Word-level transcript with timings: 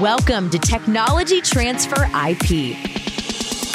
Welcome 0.00 0.48
to 0.48 0.58
Technology 0.58 1.42
Transfer 1.42 2.08
IP. 2.26 2.78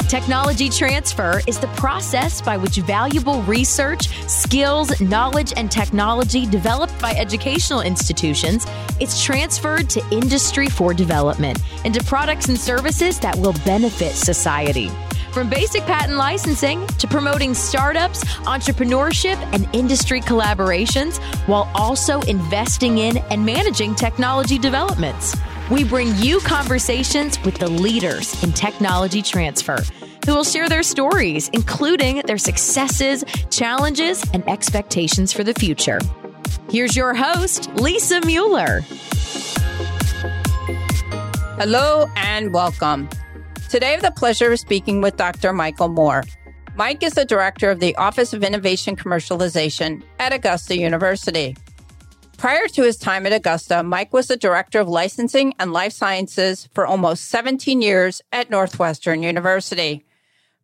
Technology 0.08 0.68
transfer 0.68 1.40
is 1.46 1.60
the 1.60 1.68
process 1.76 2.42
by 2.42 2.56
which 2.56 2.78
valuable 2.78 3.40
research, 3.42 4.08
skills, 4.28 5.00
knowledge, 5.00 5.52
and 5.56 5.70
technology 5.70 6.44
developed 6.44 7.00
by 7.00 7.12
educational 7.12 7.82
institutions 7.82 8.66
is 8.98 9.22
transferred 9.22 9.88
to 9.90 10.04
industry 10.10 10.68
for 10.68 10.92
development 10.92 11.60
into 11.84 12.02
products 12.02 12.48
and 12.48 12.58
services 12.58 13.20
that 13.20 13.36
will 13.36 13.54
benefit 13.64 14.14
society. 14.14 14.90
From 15.30 15.48
basic 15.48 15.82
patent 15.82 16.16
licensing 16.16 16.84
to 16.98 17.06
promoting 17.06 17.54
startups, 17.54 18.24
entrepreneurship, 18.38 19.36
and 19.52 19.72
industry 19.72 20.20
collaborations, 20.20 21.18
while 21.46 21.70
also 21.76 22.22
investing 22.22 22.98
in 22.98 23.18
and 23.30 23.46
managing 23.46 23.94
technology 23.94 24.58
developments. 24.58 25.36
We 25.70 25.84
bring 25.84 26.16
you 26.16 26.40
conversations 26.40 27.38
with 27.44 27.58
the 27.58 27.68
leaders 27.68 28.42
in 28.42 28.54
technology 28.54 29.20
transfer 29.20 29.76
who 30.24 30.34
will 30.34 30.44
share 30.44 30.66
their 30.66 30.82
stories, 30.82 31.50
including 31.50 32.22
their 32.24 32.38
successes, 32.38 33.22
challenges, 33.50 34.24
and 34.32 34.48
expectations 34.48 35.30
for 35.30 35.44
the 35.44 35.52
future. 35.52 35.98
Here's 36.70 36.96
your 36.96 37.12
host, 37.12 37.68
Lisa 37.74 38.22
Mueller. 38.24 38.80
Hello 41.60 42.06
and 42.16 42.54
welcome. 42.54 43.06
Today 43.68 43.88
I 43.88 43.90
have 43.90 44.02
the 44.02 44.10
pleasure 44.12 44.50
of 44.52 44.58
speaking 44.58 45.02
with 45.02 45.18
Dr. 45.18 45.52
Michael 45.52 45.88
Moore. 45.88 46.24
Mike 46.76 47.02
is 47.02 47.12
the 47.12 47.26
director 47.26 47.70
of 47.70 47.78
the 47.78 47.94
Office 47.96 48.32
of 48.32 48.42
Innovation 48.42 48.96
Commercialization 48.96 50.02
at 50.18 50.32
Augusta 50.32 50.78
University. 50.78 51.56
Prior 52.38 52.68
to 52.68 52.84
his 52.84 52.96
time 52.96 53.26
at 53.26 53.32
Augusta, 53.32 53.82
Mike 53.82 54.12
was 54.12 54.28
the 54.28 54.36
director 54.36 54.78
of 54.78 54.88
licensing 54.88 55.54
and 55.58 55.72
life 55.72 55.92
sciences 55.92 56.68
for 56.72 56.86
almost 56.86 57.24
17 57.24 57.82
years 57.82 58.22
at 58.30 58.48
Northwestern 58.48 59.24
University. 59.24 60.04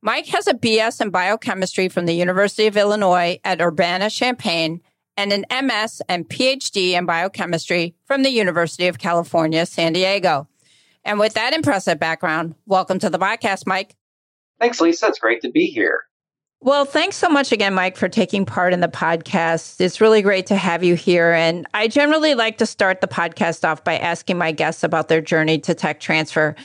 Mike 0.01 0.27
has 0.29 0.47
a 0.47 0.55
BS 0.55 1.01
in 1.01 1.11
biochemistry 1.11 1.89
from 1.89 2.07
the 2.07 2.13
University 2.13 2.69
of 2.69 2.77
Illinois 2.77 3.41
at 3.43 3.61
Urbana 3.61 4.09
Champaign 4.09 4.83
and 5.17 5.33
an 5.33 5.47
MS 5.51 6.01
and 6.09 6.29
PhD 6.29 6.93
in 6.93 7.07
biochemistry 7.07 7.97
from 8.05 8.23
the 8.23 8.31
University 8.31 8.87
of 8.87 9.01
California, 9.01 9.67
San 9.67 9.95
Diego. 9.95 10.47
And 11.05 11.19
with 11.19 11.35
that 11.35 11.55
impressive 11.55 11.99
background, 11.99 12.55
welcome 12.67 13.01
to 13.01 13.11
the 13.11 13.19
podcast, 13.19 13.67
Mike. 13.67 13.97
Thanks, 14.61 14.81
Lisa. 14.81 15.09
It's 15.09 15.19
great 15.19 15.41
to 15.43 15.51
be 15.51 15.67
here. 15.67 16.05
Well, 16.65 16.87
thanks 16.87 17.17
so 17.17 17.29
much 17.29 17.53
again, 17.53 17.75
Mike, 17.75 17.95
for 17.95 18.09
taking 18.09 18.47
part 18.47 18.73
in 18.73 18.81
the 18.81 18.89
podcast. 18.89 19.83
It's 19.83 20.01
really 20.01 20.23
great 20.23 20.47
to 20.47 20.57
have 20.57 20.83
you 20.83 20.95
here. 20.95 21.31
And 21.31 21.67
I 21.75 21.89
generally 21.89 22.35
like 22.35 22.57
to 22.57 22.65
start 22.65 23.03
the 23.03 23.07
podcast 23.07 23.69
off 23.69 23.85
by 23.85 23.99
asking 23.99 24.39
my 24.39 24.51
guests 24.51 24.83
about 24.83 25.09
their 25.09 25.21
journey 25.21 25.59
to 25.59 25.75
tech 25.75 26.01
transfer. 26.01 26.57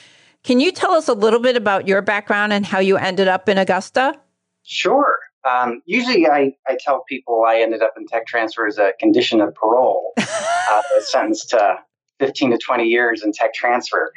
Can 0.45 0.61
you 0.61 0.71
tell 0.71 0.93
us 0.93 1.09
a 1.09 1.13
little 1.13 1.41
bit 1.41 1.57
about 1.57 1.85
your 1.85 2.01
background 2.01 2.53
and 2.53 2.65
how 2.65 2.79
you 2.79 2.95
ended 2.95 3.27
up 3.27 3.49
in 3.49 3.57
Augusta? 3.57 4.17
Sure. 4.63 5.19
Um, 5.43 5.81
usually, 5.85 6.27
I, 6.27 6.53
I 6.65 6.77
tell 6.79 7.03
people 7.03 7.43
I 7.45 7.57
ended 7.57 7.81
up 7.81 7.95
in 7.97 8.07
tech 8.07 8.25
transfer 8.25 8.67
as 8.67 8.77
a 8.77 8.93
condition 9.01 9.41
of 9.41 9.53
parole, 9.53 10.13
uh, 10.17 10.81
sentenced 11.01 11.49
to 11.49 11.75
15 12.19 12.51
to 12.51 12.57
20 12.57 12.85
years 12.85 13.21
in 13.21 13.33
tech 13.33 13.53
transfer. 13.53 14.13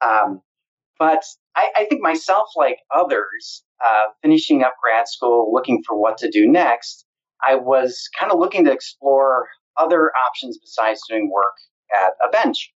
Um, 0.00 0.40
but 0.98 1.22
I, 1.58 1.70
I, 1.74 1.84
think 1.86 2.00
myself, 2.00 2.50
like 2.56 2.78
others, 2.94 3.64
uh, 3.84 4.12
finishing 4.22 4.62
up 4.62 4.74
grad 4.80 5.08
school, 5.08 5.52
looking 5.52 5.82
for 5.84 6.00
what 6.00 6.16
to 6.18 6.30
do 6.30 6.46
next, 6.46 7.04
I 7.46 7.56
was 7.56 8.08
kind 8.16 8.30
of 8.30 8.38
looking 8.38 8.64
to 8.64 8.72
explore 8.72 9.48
other 9.76 10.12
options 10.28 10.56
besides 10.58 11.00
doing 11.08 11.30
work 11.32 11.54
at 11.92 12.12
a 12.24 12.30
bench. 12.30 12.72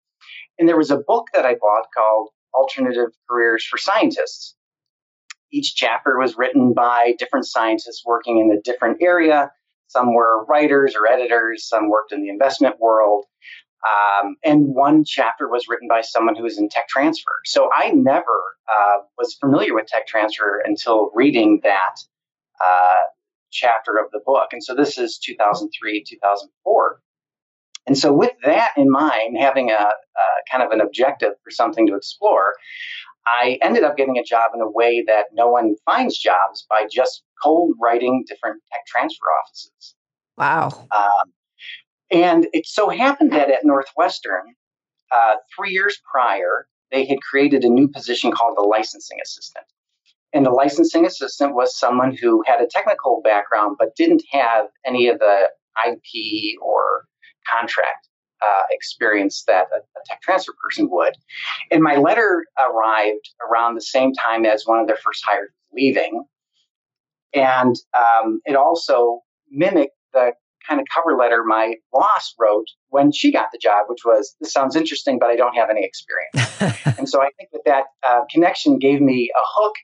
And 0.58 0.68
there 0.68 0.76
was 0.76 0.90
a 0.90 0.98
book 0.98 1.28
that 1.32 1.46
I 1.46 1.54
bought 1.54 1.86
called 1.96 2.30
Alternative 2.54 3.10
Careers 3.30 3.64
for 3.64 3.78
Scientists. 3.78 4.56
Each 5.52 5.76
chapter 5.76 6.18
was 6.18 6.36
written 6.36 6.72
by 6.72 7.14
different 7.18 7.46
scientists 7.46 8.02
working 8.04 8.38
in 8.38 8.50
a 8.50 8.60
different 8.62 8.98
area. 9.00 9.52
Some 9.86 10.12
were 10.12 10.44
writers 10.46 10.96
or 10.96 11.06
editors, 11.06 11.68
some 11.68 11.88
worked 11.88 12.12
in 12.12 12.22
the 12.22 12.30
investment 12.30 12.80
world. 12.80 13.26
Um, 13.82 14.36
and 14.44 14.74
one 14.74 15.04
chapter 15.04 15.48
was 15.48 15.66
written 15.68 15.88
by 15.88 16.02
someone 16.02 16.36
who 16.36 16.44
was 16.44 16.58
in 16.58 16.68
tech 16.68 16.88
transfer. 16.88 17.32
So 17.44 17.68
I 17.74 17.90
never 17.90 18.40
uh, 18.70 18.98
was 19.18 19.34
familiar 19.34 19.74
with 19.74 19.86
tech 19.86 20.06
transfer 20.06 20.62
until 20.64 21.10
reading 21.14 21.60
that 21.64 21.96
uh, 22.64 23.00
chapter 23.50 23.98
of 23.98 24.10
the 24.12 24.20
book. 24.24 24.48
And 24.52 24.62
so 24.62 24.74
this 24.74 24.98
is 24.98 25.18
2003, 25.18 26.04
2004. 26.08 27.00
And 27.86 27.98
so, 27.98 28.12
with 28.12 28.30
that 28.44 28.70
in 28.76 28.88
mind, 28.88 29.36
having 29.40 29.70
a, 29.70 29.74
a 29.74 30.50
kind 30.50 30.62
of 30.62 30.70
an 30.70 30.80
objective 30.80 31.32
for 31.42 31.50
something 31.50 31.84
to 31.88 31.96
explore, 31.96 32.54
I 33.26 33.58
ended 33.60 33.82
up 33.82 33.96
getting 33.96 34.18
a 34.18 34.22
job 34.22 34.52
in 34.54 34.60
a 34.60 34.70
way 34.70 35.02
that 35.06 35.26
no 35.32 35.48
one 35.48 35.74
finds 35.84 36.16
jobs 36.16 36.64
by 36.70 36.86
just 36.90 37.22
cold 37.42 37.74
writing 37.82 38.24
different 38.28 38.62
tech 38.72 38.86
transfer 38.86 39.24
offices. 39.44 39.94
Wow. 40.36 40.86
Um, 40.94 41.32
and 42.12 42.46
it 42.52 42.66
so 42.66 42.90
happened 42.90 43.32
that 43.32 43.50
at 43.50 43.64
Northwestern, 43.64 44.54
uh, 45.10 45.36
three 45.56 45.70
years 45.70 45.98
prior, 46.10 46.66
they 46.90 47.06
had 47.06 47.22
created 47.22 47.64
a 47.64 47.68
new 47.68 47.88
position 47.88 48.30
called 48.30 48.56
the 48.56 48.62
licensing 48.62 49.18
assistant. 49.22 49.64
And 50.34 50.46
the 50.46 50.50
licensing 50.50 51.04
assistant 51.04 51.54
was 51.54 51.78
someone 51.78 52.16
who 52.16 52.42
had 52.46 52.60
a 52.60 52.66
technical 52.66 53.20
background 53.22 53.76
but 53.78 53.96
didn't 53.96 54.22
have 54.30 54.66
any 54.86 55.08
of 55.08 55.18
the 55.18 55.48
IP 55.86 56.60
or 56.62 57.04
contract 57.50 58.08
uh, 58.42 58.62
experience 58.70 59.44
that 59.46 59.66
a, 59.74 59.78
a, 59.78 60.02
tech 60.06 60.20
transfer 60.22 60.52
person 60.62 60.88
would. 60.90 61.14
And 61.70 61.82
my 61.82 61.96
letter 61.96 62.44
arrived 62.58 63.30
around 63.48 63.74
the 63.74 63.82
same 63.82 64.12
time 64.12 64.44
as 64.44 64.64
one 64.66 64.80
of 64.80 64.86
their 64.86 64.96
first 64.96 65.22
hires 65.24 65.50
leaving. 65.72 66.24
And 67.34 67.76
um, 67.96 68.40
it 68.44 68.56
also 68.56 69.20
mimicked 69.50 69.96
the 70.12 70.32
kind 70.68 70.80
of 70.80 70.86
cover 70.94 71.16
letter 71.16 71.42
my 71.44 71.74
boss 71.92 72.34
wrote 72.38 72.66
when 72.88 73.12
she 73.12 73.32
got 73.32 73.48
the 73.52 73.58
job, 73.58 73.86
which 73.88 74.04
was, 74.04 74.34
This 74.40 74.52
sounds 74.52 74.76
interesting, 74.76 75.18
but 75.18 75.30
I 75.30 75.36
don't 75.36 75.54
have 75.54 75.70
any 75.70 75.84
experience. 75.84 76.78
and 76.98 77.08
so 77.08 77.22
I 77.22 77.30
think 77.36 77.50
that 77.52 77.62
that 77.66 77.84
uh, 78.02 78.20
connection 78.30 78.78
gave 78.78 79.00
me 79.00 79.30
a 79.34 79.42
hook. 79.56 79.74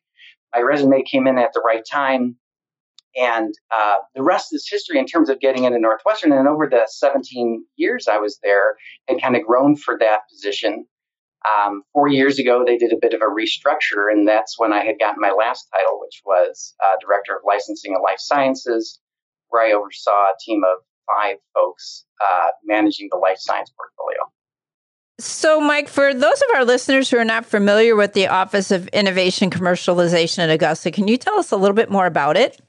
My 0.55 0.61
resume 0.63 1.03
came 1.03 1.27
in 1.27 1.39
at 1.39 1.53
the 1.53 1.63
right 1.65 1.83
time. 1.91 2.37
And 3.17 3.55
uh, 3.75 3.97
the 4.15 4.23
rest 4.23 4.49
is 4.53 4.69
history 4.71 4.99
in 4.99 5.07
terms 5.07 5.29
of 5.29 5.41
getting 5.41 5.65
into 5.65 5.79
Northwestern. 5.79 6.33
And 6.33 6.47
over 6.47 6.69
the 6.71 6.87
17 6.89 7.65
years 7.77 8.07
I 8.07 8.19
was 8.19 8.39
there, 8.43 8.77
had 9.09 9.21
kind 9.21 9.35
of 9.35 9.43
grown 9.43 9.77
for 9.77 9.97
that 9.99 10.21
position. 10.31 10.87
Um, 11.47 11.83
four 11.93 12.09
years 12.09 12.39
ago, 12.39 12.65
they 12.67 12.77
did 12.77 12.93
a 12.93 12.99
bit 13.01 13.15
of 13.15 13.21
a 13.21 13.25
restructure, 13.25 14.11
and 14.11 14.27
that's 14.27 14.59
when 14.59 14.73
I 14.73 14.85
had 14.85 14.99
gotten 14.99 15.21
my 15.21 15.31
last 15.31 15.69
title, 15.73 16.01
which 16.01 16.21
was 16.27 16.75
uh, 16.83 16.97
Director 17.01 17.35
of 17.37 17.43
Licensing 17.47 17.95
and 17.95 18.03
Life 18.03 18.19
Sciences, 18.19 19.01
where 19.49 19.67
I 19.67 19.73
oversaw 19.73 20.11
a 20.11 20.33
team 20.41 20.63
of 20.65 20.79
five 21.07 21.37
folks 21.55 22.05
uh, 22.23 22.49
managing 22.65 23.09
the 23.11 23.19
life 23.19 23.39
science 23.39 23.73
portfolio. 23.77 24.21
So, 25.21 25.61
Mike, 25.61 25.89
for 25.89 26.15
those 26.15 26.43
of 26.43 26.55
our 26.55 26.65
listeners 26.65 27.11
who 27.11 27.19
are 27.19 27.25
not 27.25 27.45
familiar 27.45 27.97
with 27.97 28.13
the 28.13 28.29
Office 28.29 28.71
of 28.71 28.87
Innovation 28.89 29.51
Commercialization 29.51 30.39
at 30.39 30.51
Augusta, 30.51 30.93
can 30.93 31.09
you 31.09 31.17
tell 31.17 31.39
us 31.39 31.51
a 31.51 31.57
little 31.57 31.75
bit 31.75 31.91
more 31.91 32.07
about 32.07 32.37
it? 32.37 32.61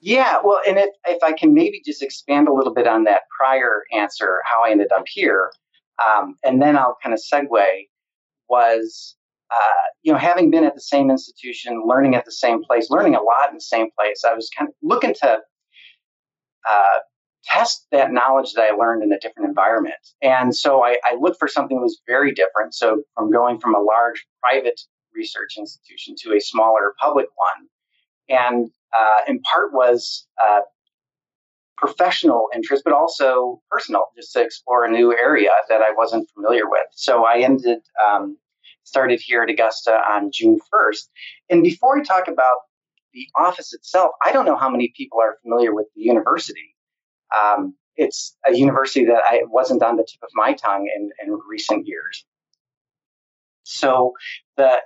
Yeah, 0.00 0.38
well, 0.42 0.60
and 0.66 0.78
it, 0.78 0.90
if 1.06 1.22
I 1.22 1.32
can 1.32 1.54
maybe 1.54 1.80
just 1.84 2.02
expand 2.02 2.48
a 2.48 2.52
little 2.52 2.74
bit 2.74 2.88
on 2.88 3.04
that 3.04 3.22
prior 3.38 3.84
answer, 3.92 4.40
how 4.44 4.64
I 4.64 4.70
ended 4.70 4.90
up 4.90 5.04
here, 5.06 5.52
um, 6.04 6.34
and 6.42 6.60
then 6.60 6.76
I'll 6.76 6.96
kind 7.00 7.14
of 7.14 7.20
segue, 7.20 7.86
was, 8.48 9.14
uh, 9.52 9.88
you 10.02 10.12
know, 10.12 10.18
having 10.18 10.50
been 10.50 10.64
at 10.64 10.74
the 10.74 10.80
same 10.80 11.08
institution, 11.08 11.84
learning 11.86 12.16
at 12.16 12.24
the 12.24 12.32
same 12.32 12.64
place, 12.64 12.90
learning 12.90 13.14
a 13.14 13.22
lot 13.22 13.48
in 13.48 13.54
the 13.54 13.60
same 13.60 13.90
place, 13.96 14.24
I 14.28 14.34
was 14.34 14.50
kind 14.58 14.68
of 14.68 14.74
looking 14.82 15.14
to 15.22 15.38
uh, 16.68 16.98
test 17.44 17.86
that 17.90 18.12
knowledge 18.12 18.52
that 18.54 18.62
I 18.62 18.70
learned 18.70 19.02
in 19.02 19.12
a 19.12 19.18
different 19.18 19.48
environment. 19.48 19.94
And 20.22 20.54
so 20.54 20.84
I, 20.84 20.96
I 21.04 21.16
looked 21.20 21.38
for 21.38 21.48
something 21.48 21.76
that 21.76 21.82
was 21.82 22.00
very 22.06 22.32
different. 22.32 22.74
So 22.74 23.02
from 23.14 23.32
going 23.32 23.58
from 23.58 23.74
a 23.74 23.80
large 23.80 24.24
private 24.40 24.80
research 25.14 25.56
institution 25.58 26.14
to 26.22 26.36
a 26.36 26.40
smaller 26.40 26.94
public 27.00 27.26
one, 27.34 27.68
and 28.28 28.70
uh, 28.96 29.30
in 29.30 29.40
part 29.40 29.72
was 29.72 30.26
uh, 30.42 30.60
professional 31.76 32.48
interest, 32.54 32.84
but 32.84 32.92
also 32.92 33.60
personal, 33.70 34.04
just 34.16 34.32
to 34.32 34.40
explore 34.40 34.84
a 34.84 34.90
new 34.90 35.12
area 35.12 35.50
that 35.68 35.80
I 35.80 35.92
wasn't 35.92 36.30
familiar 36.32 36.68
with. 36.68 36.86
So 36.92 37.24
I 37.26 37.40
ended, 37.40 37.80
um, 38.06 38.38
started 38.84 39.20
here 39.20 39.42
at 39.42 39.50
Augusta 39.50 39.92
on 39.92 40.30
June 40.32 40.58
1st. 40.72 41.08
And 41.50 41.62
before 41.62 41.98
I 41.98 42.02
talk 42.02 42.28
about 42.28 42.58
the 43.12 43.28
office 43.36 43.72
itself, 43.72 44.12
I 44.24 44.32
don't 44.32 44.46
know 44.46 44.56
how 44.56 44.70
many 44.70 44.92
people 44.96 45.20
are 45.20 45.36
familiar 45.42 45.74
with 45.74 45.86
the 45.94 46.02
university. 46.02 46.74
Um, 47.36 47.74
it's 47.96 48.36
a 48.46 48.56
university 48.56 49.04
that 49.06 49.22
I 49.24 49.42
wasn't 49.46 49.82
on 49.82 49.96
the 49.96 50.02
tip 50.04 50.22
of 50.22 50.30
my 50.34 50.54
tongue 50.54 50.88
in, 50.94 51.10
in 51.24 51.38
recent 51.48 51.86
years. 51.86 52.24
So 53.64 54.12
the 54.56 54.78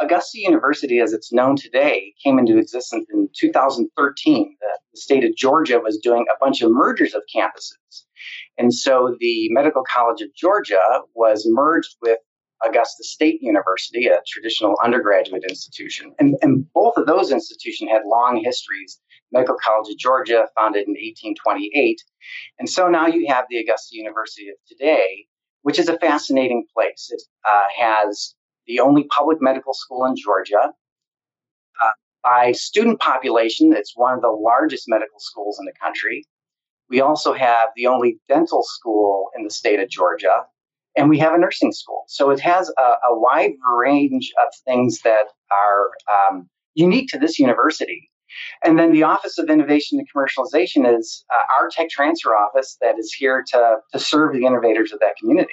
Augusta 0.00 0.38
University, 0.40 1.00
as 1.00 1.12
it's 1.12 1.32
known 1.32 1.56
today, 1.56 2.14
came 2.22 2.38
into 2.38 2.58
existence 2.58 3.06
in 3.12 3.28
2013. 3.36 4.56
The, 4.60 4.66
the, 4.92 5.00
state 5.00 5.24
of 5.24 5.36
Georgia 5.36 5.78
was 5.78 5.98
doing 5.98 6.26
a 6.30 6.38
bunch 6.44 6.62
of 6.62 6.70
mergers 6.70 7.14
of 7.14 7.22
campuses. 7.34 8.04
And 8.58 8.74
so 8.74 9.16
the 9.18 9.48
Medical 9.50 9.84
College 9.92 10.22
of 10.22 10.34
Georgia 10.34 10.80
was 11.14 11.46
merged 11.48 11.96
with 12.00 12.18
Augusta 12.64 13.04
State 13.04 13.42
University, 13.42 14.06
a 14.06 14.20
traditional 14.26 14.76
undergraduate 14.82 15.44
institution. 15.48 16.14
And, 16.18 16.36
and 16.42 16.66
both 16.72 16.96
of 16.96 17.06
those 17.06 17.32
institutions 17.32 17.90
had 17.90 18.02
long 18.06 18.42
histories. 18.44 19.00
Medical 19.32 19.56
College 19.64 19.90
of 19.90 19.98
Georgia, 19.98 20.46
founded 20.56 20.86
in 20.86 20.92
1828. 20.92 22.02
And 22.58 22.68
so 22.68 22.88
now 22.88 23.06
you 23.06 23.26
have 23.28 23.46
the 23.48 23.58
Augusta 23.58 23.96
University 23.96 24.48
of 24.48 24.56
today, 24.68 25.26
which 25.62 25.78
is 25.78 25.88
a 25.88 25.98
fascinating 25.98 26.66
place. 26.74 27.08
It 27.10 27.22
uh, 27.48 27.66
has 27.76 28.34
the 28.66 28.80
only 28.80 29.04
public 29.04 29.38
medical 29.40 29.74
school 29.74 30.04
in 30.04 30.14
Georgia. 30.16 30.72
Uh, 31.82 31.90
by 32.22 32.52
student 32.52 33.00
population, 33.00 33.72
it's 33.72 33.96
one 33.96 34.14
of 34.14 34.20
the 34.20 34.28
largest 34.28 34.84
medical 34.86 35.18
schools 35.18 35.58
in 35.58 35.64
the 35.64 35.72
country. 35.82 36.26
We 36.90 37.00
also 37.00 37.32
have 37.32 37.70
the 37.74 37.86
only 37.86 38.18
dental 38.28 38.62
school 38.64 39.30
in 39.36 39.44
the 39.44 39.50
state 39.50 39.80
of 39.80 39.88
Georgia, 39.88 40.44
and 40.96 41.08
we 41.08 41.18
have 41.18 41.34
a 41.34 41.38
nursing 41.38 41.72
school. 41.72 42.04
So 42.08 42.30
it 42.30 42.40
has 42.40 42.70
a, 42.78 42.82
a 42.82 43.18
wide 43.18 43.52
range 43.78 44.32
of 44.40 44.52
things 44.64 45.00
that 45.04 45.26
are 45.50 45.90
um, 46.30 46.48
unique 46.74 47.08
to 47.08 47.18
this 47.18 47.38
university. 47.38 48.10
And 48.64 48.78
then 48.78 48.92
the 48.92 49.02
Office 49.02 49.38
of 49.38 49.50
Innovation 49.50 49.98
and 49.98 50.08
Commercialization 50.10 50.98
is 50.98 51.24
uh, 51.32 51.42
our 51.60 51.68
tech 51.68 51.90
transfer 51.90 52.34
office 52.34 52.78
that 52.80 52.98
is 52.98 53.12
here 53.12 53.44
to, 53.48 53.76
to 53.92 53.98
serve 53.98 54.32
the 54.32 54.46
innovators 54.46 54.92
of 54.92 55.00
that 55.00 55.16
community. 55.18 55.52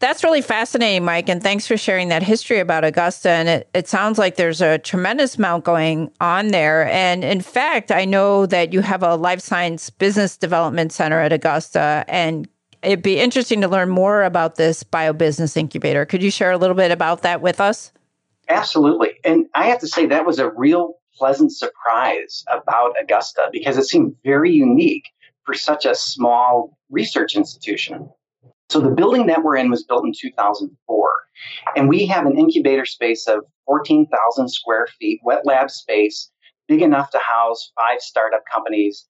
That's 0.00 0.24
really 0.24 0.42
fascinating, 0.42 1.04
Mike. 1.04 1.28
And 1.28 1.42
thanks 1.42 1.68
for 1.68 1.76
sharing 1.76 2.08
that 2.08 2.22
history 2.22 2.58
about 2.58 2.84
Augusta. 2.84 3.30
And 3.30 3.48
it, 3.48 3.70
it 3.74 3.88
sounds 3.88 4.18
like 4.18 4.34
there's 4.34 4.60
a 4.60 4.78
tremendous 4.78 5.36
amount 5.36 5.64
going 5.64 6.10
on 6.20 6.48
there. 6.48 6.88
And 6.88 7.22
in 7.22 7.40
fact, 7.40 7.92
I 7.92 8.04
know 8.04 8.44
that 8.46 8.72
you 8.72 8.80
have 8.80 9.04
a 9.04 9.14
life 9.14 9.40
science 9.40 9.90
business 9.90 10.36
development 10.36 10.92
center 10.92 11.20
at 11.20 11.32
Augusta. 11.32 12.04
And 12.08 12.48
it'd 12.84 13.02
be 13.02 13.18
interesting 13.18 13.60
to 13.60 13.68
learn 13.68 13.88
more 13.88 14.22
about 14.22 14.56
this 14.56 14.82
biobusiness 14.84 15.56
incubator. 15.56 16.04
Could 16.04 16.22
you 16.22 16.30
share 16.30 16.52
a 16.52 16.58
little 16.58 16.76
bit 16.76 16.90
about 16.90 17.22
that 17.22 17.40
with 17.40 17.60
us? 17.60 17.92
Absolutely. 18.48 19.12
And 19.24 19.46
I 19.54 19.66
have 19.66 19.80
to 19.80 19.88
say, 19.88 20.06
that 20.06 20.26
was 20.26 20.38
a 20.38 20.50
real 20.50 20.94
pleasant 21.16 21.52
surprise 21.52 22.44
about 22.50 22.94
Augusta 23.00 23.48
because 23.52 23.78
it 23.78 23.84
seemed 23.84 24.14
very 24.24 24.50
unique 24.50 25.04
for 25.44 25.54
such 25.54 25.86
a 25.86 25.94
small 25.94 26.76
research 26.90 27.36
institution. 27.36 28.08
So 28.70 28.80
the 28.80 28.90
building 28.90 29.26
that 29.26 29.42
we're 29.42 29.56
in 29.56 29.70
was 29.70 29.84
built 29.84 30.04
in 30.04 30.12
2004. 30.18 31.10
And 31.76 31.88
we 31.88 32.06
have 32.06 32.26
an 32.26 32.38
incubator 32.38 32.84
space 32.84 33.26
of 33.28 33.40
14,000 33.66 34.48
square 34.48 34.86
feet, 34.98 35.20
wet 35.24 35.46
lab 35.46 35.70
space, 35.70 36.30
big 36.66 36.82
enough 36.82 37.10
to 37.10 37.18
house 37.18 37.72
five 37.78 38.00
startup 38.00 38.42
companies. 38.50 39.06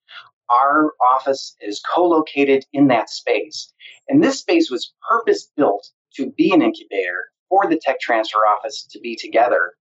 Our 0.50 0.92
office 1.14 1.56
is 1.60 1.82
co 1.94 2.06
located 2.06 2.64
in 2.72 2.88
that 2.88 3.10
space. 3.10 3.72
And 4.08 4.22
this 4.22 4.40
space 4.40 4.70
was 4.70 4.92
purpose 5.08 5.50
built 5.56 5.88
to 6.16 6.30
be 6.36 6.52
an 6.52 6.62
incubator 6.62 7.24
for 7.48 7.66
the 7.68 7.80
tech 7.82 8.00
transfer 8.00 8.38
office 8.38 8.86
to 8.90 9.00
be 9.00 9.16
together. 9.16 9.72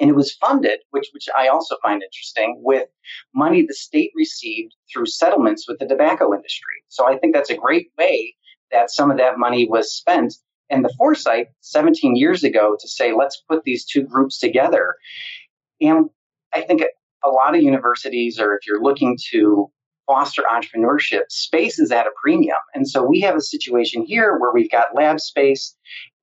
And 0.00 0.08
it 0.08 0.14
was 0.14 0.34
funded, 0.34 0.78
which, 0.90 1.08
which 1.12 1.28
I 1.36 1.48
also 1.48 1.76
find 1.82 2.02
interesting, 2.02 2.60
with 2.62 2.88
money 3.34 3.64
the 3.66 3.74
state 3.74 4.12
received 4.14 4.74
through 4.92 5.06
settlements 5.06 5.66
with 5.66 5.80
the 5.80 5.86
tobacco 5.86 6.32
industry. 6.32 6.74
So 6.88 7.08
I 7.08 7.18
think 7.18 7.34
that's 7.34 7.50
a 7.50 7.56
great 7.56 7.88
way 7.98 8.36
that 8.70 8.90
some 8.90 9.10
of 9.10 9.18
that 9.18 9.38
money 9.38 9.66
was 9.68 9.92
spent 9.92 10.34
and 10.70 10.84
the 10.84 10.94
foresight 10.98 11.48
17 11.60 12.16
years 12.16 12.44
ago 12.44 12.76
to 12.78 12.88
say, 12.88 13.12
let's 13.12 13.42
put 13.48 13.64
these 13.64 13.84
two 13.84 14.02
groups 14.02 14.38
together. 14.38 14.94
And 15.80 16.10
I 16.54 16.62
think 16.62 16.82
a 17.24 17.28
lot 17.28 17.54
of 17.54 17.62
universities, 17.62 18.38
or 18.38 18.54
if 18.54 18.66
you're 18.66 18.82
looking 18.82 19.18
to 19.30 19.70
foster 20.08 20.42
entrepreneurship, 20.50 21.22
space 21.28 21.78
is 21.78 21.92
at 21.92 22.06
a 22.06 22.10
premium. 22.20 22.56
And 22.74 22.88
so 22.88 23.04
we 23.04 23.20
have 23.20 23.36
a 23.36 23.40
situation 23.40 24.04
here 24.04 24.36
where 24.38 24.52
we've 24.52 24.70
got 24.70 24.94
lab 24.96 25.20
space. 25.20 25.76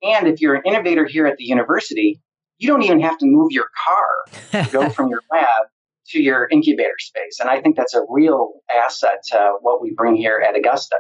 And 0.04 0.28
if 0.28 0.42
you're 0.42 0.56
an 0.56 0.64
innovator 0.66 1.06
here 1.06 1.28
at 1.28 1.38
the 1.38 1.46
university, 1.46 2.20
you 2.58 2.68
don't 2.68 2.84
even 2.84 3.00
have 3.00 3.18
to 3.20 3.26
move 3.26 3.52
your 3.52 3.68
car 3.86 4.64
to 4.64 4.72
go 4.72 4.90
from 4.96 5.10
your 5.10 5.22
lab 5.32 5.70
to 6.08 6.22
your 6.22 6.48
incubator 6.52 6.98
space. 7.00 7.40
And 7.40 7.50
I 7.50 7.62
think 7.62 7.78
that's 7.78 7.94
a 7.94 8.02
real 8.10 8.54
asset 8.74 9.24
to 9.32 9.54
what 9.62 9.82
we 9.82 9.94
bring 9.96 10.16
here 10.16 10.44
at 10.46 10.56
Augusta. 10.56 10.98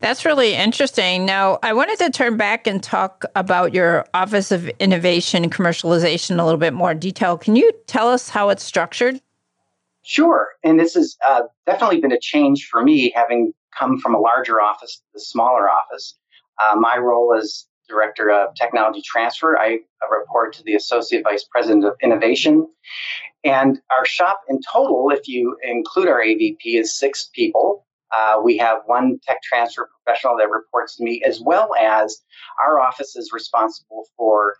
That's 0.00 0.24
really 0.24 0.54
interesting. 0.54 1.26
Now, 1.26 1.58
I 1.62 1.74
wanted 1.74 1.98
to 1.98 2.10
turn 2.10 2.38
back 2.38 2.66
and 2.66 2.82
talk 2.82 3.24
about 3.36 3.74
your 3.74 4.06
Office 4.14 4.50
of 4.50 4.66
Innovation 4.78 5.44
and 5.44 5.52
Commercialization 5.52 6.40
a 6.40 6.44
little 6.44 6.58
bit 6.58 6.72
more 6.72 6.94
detail. 6.94 7.36
Can 7.36 7.54
you 7.54 7.70
tell 7.86 8.08
us 8.08 8.30
how 8.30 8.48
it's 8.48 8.64
structured? 8.64 9.20
Sure. 10.02 10.48
And 10.64 10.80
this 10.80 10.94
has 10.94 11.16
uh, 11.28 11.42
definitely 11.66 12.00
been 12.00 12.12
a 12.12 12.20
change 12.20 12.68
for 12.70 12.82
me, 12.82 13.12
having 13.14 13.52
come 13.78 13.98
from 13.98 14.14
a 14.14 14.18
larger 14.18 14.60
office 14.60 14.96
to 14.96 15.02
the 15.14 15.20
smaller 15.20 15.68
office. 15.68 16.18
Uh, 16.60 16.76
my 16.76 16.96
role 16.96 17.34
as 17.36 17.66
Director 17.88 18.30
of 18.30 18.54
Technology 18.54 19.02
Transfer, 19.04 19.58
I 19.58 19.80
report 20.10 20.54
to 20.54 20.62
the 20.62 20.74
Associate 20.74 21.22
Vice 21.22 21.44
President 21.44 21.84
of 21.84 21.94
Innovation. 22.02 22.66
And 23.44 23.80
our 23.96 24.04
shop 24.04 24.40
in 24.48 24.60
total, 24.72 25.10
if 25.10 25.26
you 25.26 25.56
include 25.62 26.08
our 26.08 26.20
AVP, 26.20 26.58
is 26.64 26.96
six 26.96 27.30
people. 27.34 27.86
Uh, 28.16 28.40
we 28.42 28.56
have 28.58 28.78
one 28.86 29.18
tech 29.26 29.42
transfer 29.42 29.88
professional 30.04 30.36
that 30.38 30.50
reports 30.50 30.96
to 30.96 31.04
me, 31.04 31.22
as 31.26 31.40
well 31.40 31.70
as 31.80 32.22
our 32.64 32.80
office 32.80 33.16
is 33.16 33.30
responsible 33.32 34.04
for 34.16 34.56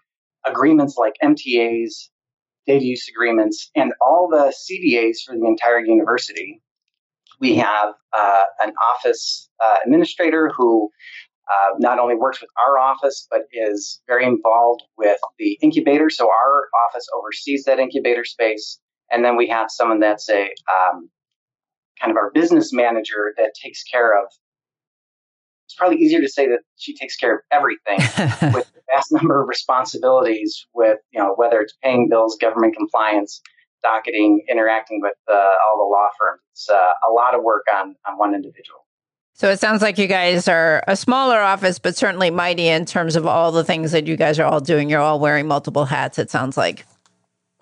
agreements 0.47 0.97
like 0.97 1.15
MTAs, 1.23 2.09
data 2.67 2.85
use 2.85 3.09
agreements, 3.09 3.71
and 3.75 3.93
all 4.01 4.29
the 4.31 4.53
CDAs 4.53 5.19
for 5.27 5.35
the 5.37 5.47
entire 5.47 5.81
university. 5.81 6.61
We 7.41 7.55
have 7.57 7.95
uh, 8.17 8.43
an 8.63 8.73
office 8.83 9.49
uh, 9.65 9.77
administrator 9.85 10.51
who 10.55 10.91
uh, 11.51 11.75
not 11.79 11.99
only 11.99 12.15
works 12.15 12.41
with 12.41 12.51
our 12.65 12.79
office, 12.79 13.27
but 13.31 13.43
is 13.53 14.01
very 14.07 14.25
involved 14.25 14.83
with 14.97 15.19
the 15.39 15.59
incubator. 15.63 16.11
So 16.11 16.29
our 16.29 16.69
office 16.87 17.07
oversees 17.17 17.65
that 17.65 17.79
incubator 17.79 18.25
space. 18.25 18.79
And 19.11 19.25
then 19.25 19.37
we 19.37 19.49
have 19.49 19.71
someone 19.71 19.99
that's 19.99 20.29
a 20.29 20.43
um, 20.45 21.11
kind 22.01 22.11
of 22.11 22.17
our 22.17 22.31
business 22.33 22.73
manager 22.73 23.33
that 23.37 23.53
takes 23.61 23.83
care 23.83 24.17
of 24.17 24.27
it's 25.71 25.77
probably 25.77 25.99
easier 25.99 26.21
to 26.21 26.29
say 26.29 26.49
that 26.49 26.59
she 26.75 26.97
takes 26.97 27.15
care 27.15 27.37
of 27.37 27.41
everything 27.53 27.99
with 28.53 28.69
a 28.77 28.81
vast 28.93 29.13
number 29.13 29.41
of 29.41 29.49
responsibilities 29.49 30.67
with 30.75 30.99
you 31.13 31.21
know 31.21 31.35
whether 31.37 31.61
it's 31.61 31.75
paying 31.81 32.09
bills 32.09 32.37
government 32.41 32.75
compliance 32.77 33.41
docketing 33.81 34.45
interacting 34.51 35.01
with 35.01 35.15
uh, 35.31 35.33
all 35.33 35.79
the 35.79 35.89
law 35.89 36.09
firms. 36.19 36.41
It's 36.53 36.69
uh, 36.69 36.75
a 36.75 37.13
lot 37.13 37.37
of 37.37 37.45
work 37.45 37.67
on 37.73 37.95
on 38.05 38.19
one 38.19 38.35
individual. 38.35 38.81
So 39.35 39.49
it 39.49 39.61
sounds 39.61 39.81
like 39.81 39.97
you 39.97 40.09
guys 40.09 40.49
are 40.49 40.83
a 40.89 40.97
smaller 40.97 41.39
office 41.39 41.79
but 41.79 41.97
certainly 41.97 42.31
mighty 42.31 42.67
in 42.67 42.85
terms 42.85 43.15
of 43.15 43.25
all 43.25 43.53
the 43.53 43.63
things 43.63 43.93
that 43.93 44.09
you 44.09 44.17
guys 44.17 44.41
are 44.41 44.47
all 44.47 44.61
doing. 44.61 44.91
You're 44.91 45.01
all 45.01 45.21
wearing 45.21 45.47
multiple 45.47 45.85
hats 45.85 46.19
it 46.19 46.33
sounds 46.33 46.57
like. 46.57 46.85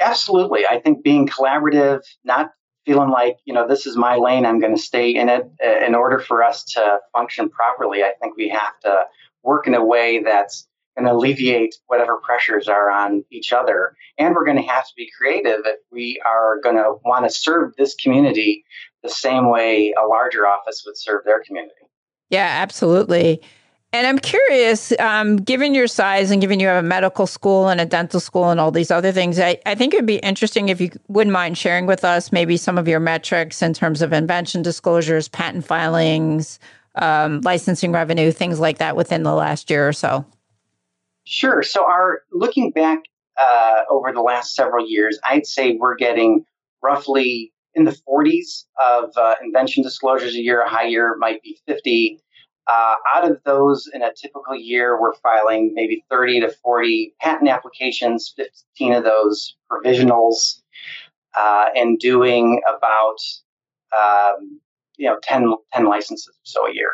Absolutely. 0.01 0.61
I 0.67 0.81
think 0.81 1.05
being 1.05 1.29
collaborative, 1.29 2.01
not 2.25 2.53
feeling 2.89 3.11
like 3.11 3.37
you 3.45 3.53
know 3.53 3.69
this 3.69 3.87
is 3.87 3.97
my 3.97 4.17
lane 4.17 4.47
i'm 4.47 4.61
going 4.61 4.75
to 4.75 4.83
stay 4.83 5.11
in 5.11 5.29
it. 5.29 5.47
In 5.87 5.95
order 5.95 6.19
for 6.19 6.43
us 6.43 6.65
to 6.65 6.99
function 7.13 7.51
properly 7.51 8.03
i 8.03 8.13
think 8.21 8.37
we 8.37 8.49
have 8.49 8.81
to 8.81 9.03
work 9.43 9.67
in 9.67 9.75
a 9.75 9.85
way 9.85 10.23
that's 10.23 10.67
going 10.97 11.07
to 11.07 11.13
alleviate 11.13 11.77
whatever 11.87 12.17
pressures 12.17 12.69
are 12.69 12.91
on 12.91 13.25
each 13.31 13.53
other. 13.53 13.95
And 14.19 14.35
we're 14.35 14.45
going 14.45 14.57
to 14.57 14.69
have 14.69 14.85
to 14.85 14.93
be 14.97 15.09
creative 15.17 15.61
if 15.65 15.79
we 15.93 16.21
are 16.27 16.61
going 16.61 16.75
to 16.77 16.97
want 17.05 17.25
to 17.25 17.31
serve 17.31 17.75
this 17.77 17.95
community 17.95 18.65
the 19.05 19.09
same 19.09 19.49
way 19.49 19.93
a 19.93 20.07
larger 20.07 20.47
office 20.47 20.83
would 20.85 20.99
serve 20.99 21.25
their 21.25 21.41
community. 21.45 21.75
Yeah 22.31 22.49
absolutely 22.61 23.41
and 23.93 24.07
I'm 24.07 24.19
curious, 24.19 24.93
um, 24.99 25.37
given 25.37 25.75
your 25.75 25.87
size 25.87 26.31
and 26.31 26.43
given 26.43 26.61
you 26.61 26.67
have 26.67 26.85
a 26.85 26.87
medical 26.87 27.27
school 27.27 27.69
and 27.69 27.81
a 27.81 27.87
dental 27.87 28.21
school 28.21 28.51
and 28.51 28.61
all 28.61 28.71
these 28.71 28.91
other 28.91 29.13
things, 29.13 29.41
I, 29.41 29.59
I 29.65 29.75
think 29.75 29.95
it'd 29.95 30.05
be 30.05 30.19
interesting 30.19 30.69
if 30.69 30.79
you 30.79 30.91
wouldn't 31.09 31.33
mind 31.33 31.57
sharing 31.57 31.87
with 31.87 32.05
us 32.05 32.31
maybe 32.31 32.59
some 32.59 32.77
of 32.77 32.87
your 32.87 33.01
metrics 33.01 33.63
in 33.63 33.73
terms 33.73 34.03
of 34.03 34.13
invention 34.13 34.61
disclosures, 34.61 35.29
patent 35.29 35.65
filings, 35.65 36.59
um, 36.97 37.41
licensing 37.41 37.93
revenue, 37.93 38.31
things 38.31 38.61
like 38.61 38.77
that 38.79 38.95
within 38.95 39.23
the 39.23 39.35
last 39.35 39.71
year 39.71 39.89
or 39.89 39.95
so. 39.95 40.27
Sure. 41.25 41.63
So, 41.63 41.85
our 41.85 42.23
looking 42.31 42.71
back 42.73 43.01
uh, 43.41 43.85
over 43.91 44.13
the 44.13 44.21
last 44.21 44.55
several 44.55 44.87
years, 44.87 45.19
I'd 45.25 45.47
say 45.47 45.77
we're 45.79 45.97
getting 45.97 46.45
roughly 46.83 47.53
in 47.75 47.85
the 47.85 47.97
40s 48.07 48.65
of 48.83 49.11
uh, 49.17 49.35
invention 49.43 49.83
disclosures 49.83 50.35
a 50.35 50.41
year. 50.41 50.61
A 50.61 50.69
high 50.69 50.87
year 50.87 51.17
might 51.19 51.43
be 51.43 51.59
50. 51.67 52.21
Uh, 52.69 52.95
out 53.15 53.31
of 53.31 53.39
those 53.45 53.89
in 53.95 54.03
a 54.03 54.13
typical 54.13 54.55
year, 54.55 55.01
we're 55.01 55.15
filing 55.15 55.73
maybe 55.75 56.05
30 56.11 56.41
to 56.41 56.51
40 56.51 57.15
patent 57.19 57.49
applications, 57.49 58.35
15 58.37 58.93
of 58.93 59.05
those 59.05 59.57
provisionals, 59.73 60.61
uh, 61.39 61.67
and 61.75 61.99
doing 61.99 62.61
about 62.69 63.17
um, 63.97 64.61
you 64.99 65.09
know 65.09 65.17
10, 65.23 65.55
10 65.73 65.87
licenses 65.87 66.29
or 66.29 66.45
so 66.45 66.67
a 66.67 66.75
year. 66.75 66.91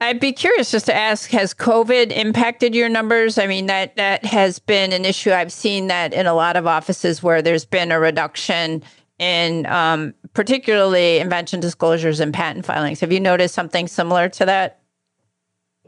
I'd 0.00 0.20
be 0.20 0.32
curious 0.32 0.70
just 0.70 0.86
to 0.86 0.94
ask: 0.94 1.30
Has 1.30 1.54
COVID 1.54 2.10
impacted 2.10 2.74
your 2.74 2.88
numbers? 2.88 3.38
I 3.38 3.46
mean, 3.46 3.66
that 3.66 3.96
that 3.96 4.24
has 4.24 4.58
been 4.58 4.92
an 4.92 5.04
issue. 5.04 5.32
I've 5.32 5.52
seen 5.52 5.86
that 5.88 6.12
in 6.12 6.26
a 6.26 6.34
lot 6.34 6.56
of 6.56 6.66
offices 6.66 7.22
where 7.22 7.42
there's 7.42 7.64
been 7.64 7.92
a 7.92 8.00
reduction 8.00 8.82
in 9.24 9.66
um, 9.66 10.14
particularly 10.34 11.18
invention 11.18 11.60
disclosures 11.60 12.20
and 12.20 12.32
patent 12.34 12.66
filings. 12.66 13.00
Have 13.00 13.12
you 13.12 13.20
noticed 13.20 13.54
something 13.54 13.88
similar 13.88 14.28
to 14.28 14.44
that? 14.44 14.80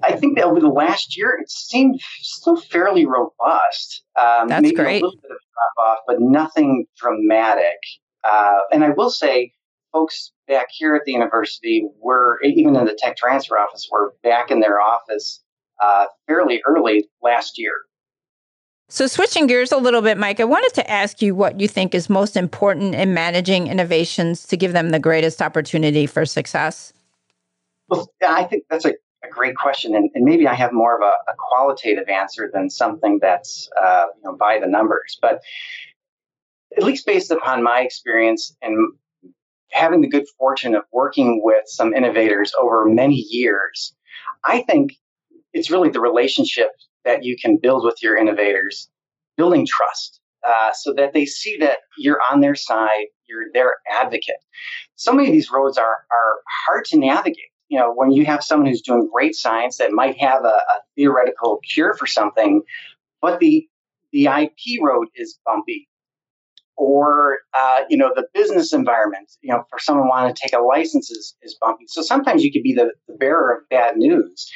I 0.02 0.12
think 0.12 0.36
that 0.36 0.44
over 0.44 0.60
the 0.60 0.68
last 0.68 1.16
year, 1.16 1.38
it 1.40 1.50
seemed 1.50 2.00
still 2.20 2.56
fairly 2.56 3.06
robust. 3.06 4.02
Um, 4.18 4.48
That's 4.48 4.62
maybe 4.62 4.74
great. 4.74 5.02
A 5.02 5.06
little 5.06 5.20
bit 5.20 5.30
of 5.30 5.38
drop 5.38 5.86
off, 5.86 5.98
but 6.06 6.16
nothing 6.20 6.86
dramatic. 6.96 7.78
Uh, 8.24 8.58
and 8.72 8.84
I 8.84 8.90
will 8.90 9.10
say, 9.10 9.52
folks 9.92 10.32
back 10.48 10.66
here 10.70 10.94
at 10.94 11.02
the 11.06 11.12
university 11.12 11.86
were, 12.00 12.38
even 12.42 12.76
in 12.76 12.84
the 12.84 12.98
tech 12.98 13.16
transfer 13.16 13.58
office, 13.58 13.88
were 13.90 14.14
back 14.22 14.50
in 14.50 14.60
their 14.60 14.80
office 14.80 15.42
uh, 15.82 16.06
fairly 16.26 16.62
early 16.66 17.08
last 17.22 17.58
year. 17.58 17.72
So, 18.88 19.08
switching 19.08 19.48
gears 19.48 19.72
a 19.72 19.78
little 19.78 20.00
bit, 20.00 20.16
Mike, 20.16 20.38
I 20.38 20.44
wanted 20.44 20.72
to 20.74 20.88
ask 20.88 21.20
you 21.20 21.34
what 21.34 21.60
you 21.60 21.66
think 21.66 21.92
is 21.92 22.08
most 22.08 22.36
important 22.36 22.94
in 22.94 23.14
managing 23.14 23.66
innovations 23.66 24.46
to 24.46 24.56
give 24.56 24.72
them 24.72 24.90
the 24.90 25.00
greatest 25.00 25.42
opportunity 25.42 26.06
for 26.06 26.24
success. 26.24 26.92
Well, 27.88 28.08
I 28.26 28.44
think 28.44 28.64
that's 28.70 28.84
a, 28.84 28.90
a 29.24 29.28
great 29.28 29.56
question, 29.56 29.96
and, 29.96 30.08
and, 30.14 30.24
maybe 30.24 30.46
I 30.46 30.54
have 30.54 30.72
more 30.72 30.94
of 30.94 31.02
a, 31.02 31.30
a 31.30 31.34
qualitative 31.36 32.08
answer 32.08 32.48
than 32.52 32.70
something 32.70 33.18
that's 33.20 33.68
uh, 33.82 34.04
you 34.16 34.22
know, 34.22 34.36
by 34.36 34.60
the 34.60 34.68
numbers. 34.68 35.18
But 35.20 35.42
at 36.76 36.84
least 36.84 37.06
based 37.06 37.32
upon 37.32 37.64
my 37.64 37.80
experience 37.80 38.56
and 38.62 38.92
having 39.72 40.00
the 40.00 40.08
good 40.08 40.26
fortune 40.38 40.76
of 40.76 40.84
working 40.92 41.40
with 41.42 41.64
some 41.66 41.92
innovators 41.92 42.52
over 42.60 42.84
many 42.84 43.16
years, 43.16 43.94
I 44.44 44.62
think 44.62 44.92
it's 45.52 45.70
really 45.70 45.88
the 45.88 46.00
relationship 46.00 46.70
that 47.06 47.24
you 47.24 47.36
can 47.40 47.56
build 47.56 47.84
with 47.84 48.02
your 48.02 48.16
innovators, 48.16 48.90
building 49.38 49.66
trust. 49.66 50.20
Uh, 50.46 50.70
so 50.72 50.92
that 50.92 51.12
they 51.12 51.24
see 51.24 51.56
that 51.58 51.78
you're 51.98 52.20
on 52.30 52.40
their 52.40 52.54
side, 52.54 53.06
you're 53.26 53.46
their 53.52 53.74
advocate. 53.90 54.36
So 54.94 55.12
many 55.12 55.28
of 55.28 55.32
these 55.32 55.50
roads 55.50 55.76
are 55.78 55.84
are 56.12 56.40
hard 56.66 56.84
to 56.86 56.98
navigate. 56.98 57.50
You 57.68 57.80
know, 57.80 57.92
when 57.92 58.12
you 58.12 58.24
have 58.26 58.44
someone 58.44 58.68
who's 58.68 58.82
doing 58.82 59.08
great 59.12 59.34
science 59.34 59.78
that 59.78 59.90
might 59.90 60.16
have 60.18 60.44
a, 60.44 60.48
a 60.48 60.80
theoretical 60.94 61.58
cure 61.72 61.94
for 61.94 62.06
something, 62.06 62.62
but 63.20 63.40
the 63.40 63.66
the 64.12 64.26
IP 64.26 64.80
road 64.80 65.08
is 65.16 65.38
bumpy, 65.44 65.88
or 66.76 67.38
uh, 67.54 67.80
you 67.88 67.96
know 67.96 68.12
the 68.14 68.26
business 68.32 68.72
environment. 68.72 69.32
You 69.40 69.52
know, 69.52 69.64
for 69.68 69.80
someone 69.80 70.08
wanting 70.08 70.34
to 70.34 70.40
take 70.40 70.52
a 70.52 70.62
license 70.62 71.10
is, 71.10 71.34
is 71.42 71.56
bumpy. 71.60 71.86
So 71.88 72.02
sometimes 72.02 72.44
you 72.44 72.52
could 72.52 72.62
be 72.62 72.72
the, 72.72 72.92
the 73.08 73.14
bearer 73.14 73.52
of 73.52 73.68
bad 73.68 73.96
news, 73.96 74.48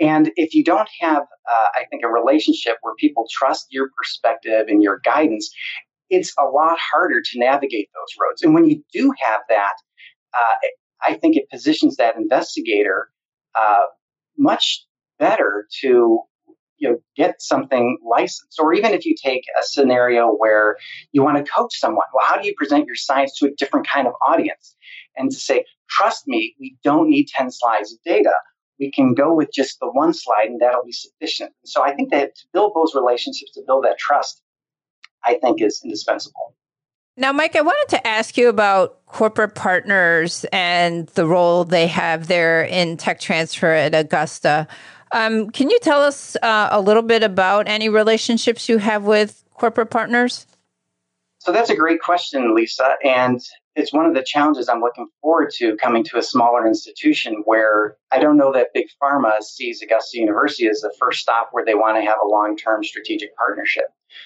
and 0.00 0.30
if 0.36 0.54
you 0.54 0.62
don't 0.62 0.88
have, 1.00 1.22
uh, 1.22 1.66
I 1.74 1.84
think, 1.90 2.02
a 2.04 2.08
relationship 2.08 2.76
where 2.82 2.94
people 2.98 3.26
trust 3.30 3.66
your 3.70 3.90
perspective 3.96 4.66
and 4.68 4.82
your 4.82 5.00
guidance, 5.04 5.50
it's 6.10 6.34
a 6.38 6.44
lot 6.44 6.78
harder 6.78 7.20
to 7.20 7.38
navigate 7.38 7.88
those 7.94 8.14
roads. 8.20 8.42
And 8.42 8.54
when 8.54 8.66
you 8.66 8.82
do 8.92 9.12
have 9.22 9.40
that, 9.48 9.74
uh, 10.34 10.68
I 11.06 11.14
think 11.14 11.36
it 11.36 11.48
positions 11.50 11.96
that 11.96 12.16
investigator 12.16 13.08
uh, 13.54 13.86
much 14.38 14.84
better 15.18 15.66
to 15.80 16.20
you 16.78 16.90
know 16.90 16.98
get 17.16 17.40
something 17.40 17.98
licensed. 18.06 18.58
Or 18.60 18.74
even 18.74 18.92
if 18.92 19.06
you 19.06 19.14
take 19.22 19.42
a 19.58 19.62
scenario 19.62 20.28
where 20.28 20.76
you 21.12 21.22
want 21.22 21.38
to 21.38 21.50
coach 21.50 21.74
someone 21.78 22.04
well 22.12 22.26
how 22.26 22.38
do 22.38 22.46
you 22.46 22.54
present 22.54 22.86
your 22.86 22.96
science 22.96 23.38
to 23.38 23.46
a 23.46 23.50
different 23.56 23.88
kind 23.88 24.06
of 24.06 24.12
audience? 24.26 24.76
And 25.16 25.30
to 25.30 25.36
say 25.36 25.64
trust 25.88 26.24
me 26.26 26.54
we 26.60 26.76
don't 26.84 27.08
need 27.08 27.28
10 27.28 27.50
slides 27.50 27.92
of 27.92 27.98
data 28.04 28.32
we 28.78 28.90
can 28.90 29.14
go 29.14 29.34
with 29.34 29.52
just 29.52 29.80
the 29.80 29.90
one 29.90 30.12
slide 30.12 30.48
and 30.48 30.60
that'll 30.60 30.84
be 30.84 30.92
sufficient. 30.92 31.52
So 31.64 31.82
I 31.82 31.94
think 31.94 32.10
that 32.10 32.36
to 32.36 32.44
build 32.52 32.72
those 32.74 32.94
relationships, 32.94 33.52
to 33.52 33.62
build 33.66 33.84
that 33.84 33.98
trust, 33.98 34.42
I 35.24 35.34
think 35.34 35.62
is 35.62 35.80
indispensable. 35.82 36.54
Now, 37.18 37.32
Mike, 37.32 37.56
I 37.56 37.62
wanted 37.62 37.96
to 37.96 38.06
ask 38.06 38.36
you 38.36 38.50
about 38.50 39.04
corporate 39.06 39.54
partners 39.54 40.44
and 40.52 41.06
the 41.08 41.26
role 41.26 41.64
they 41.64 41.86
have 41.86 42.26
there 42.26 42.62
in 42.64 42.98
tech 42.98 43.20
transfer 43.20 43.72
at 43.72 43.94
Augusta. 43.94 44.68
Um, 45.12 45.48
can 45.50 45.70
you 45.70 45.78
tell 45.78 46.02
us 46.02 46.36
uh, 46.42 46.68
a 46.70 46.80
little 46.80 47.02
bit 47.02 47.22
about 47.22 47.68
any 47.68 47.88
relationships 47.88 48.68
you 48.68 48.76
have 48.78 49.04
with 49.04 49.42
corporate 49.54 49.88
partners? 49.88 50.46
So 51.38 51.52
that's 51.52 51.70
a 51.70 51.76
great 51.76 52.00
question, 52.00 52.54
Lisa. 52.54 52.96
And 53.02 53.40
it's 53.76 53.92
one 53.92 54.06
of 54.06 54.14
the 54.14 54.24
challenges 54.26 54.68
I'm 54.68 54.80
looking 54.80 55.06
forward 55.20 55.50
to 55.56 55.76
coming 55.76 56.02
to 56.04 56.18
a 56.18 56.22
smaller 56.22 56.66
institution 56.66 57.42
where 57.44 57.96
I 58.10 58.18
don't 58.18 58.38
know 58.38 58.50
that 58.52 58.72
big 58.72 58.86
pharma 59.00 59.42
sees 59.42 59.82
Augusta 59.82 60.18
University 60.18 60.66
as 60.66 60.80
the 60.80 60.94
first 60.98 61.20
stop 61.20 61.50
where 61.52 61.64
they 61.64 61.74
want 61.74 61.98
to 61.98 62.04
have 62.04 62.16
a 62.24 62.26
long 62.26 62.56
term 62.56 62.82
strategic 62.82 63.36
partnership. 63.36 63.84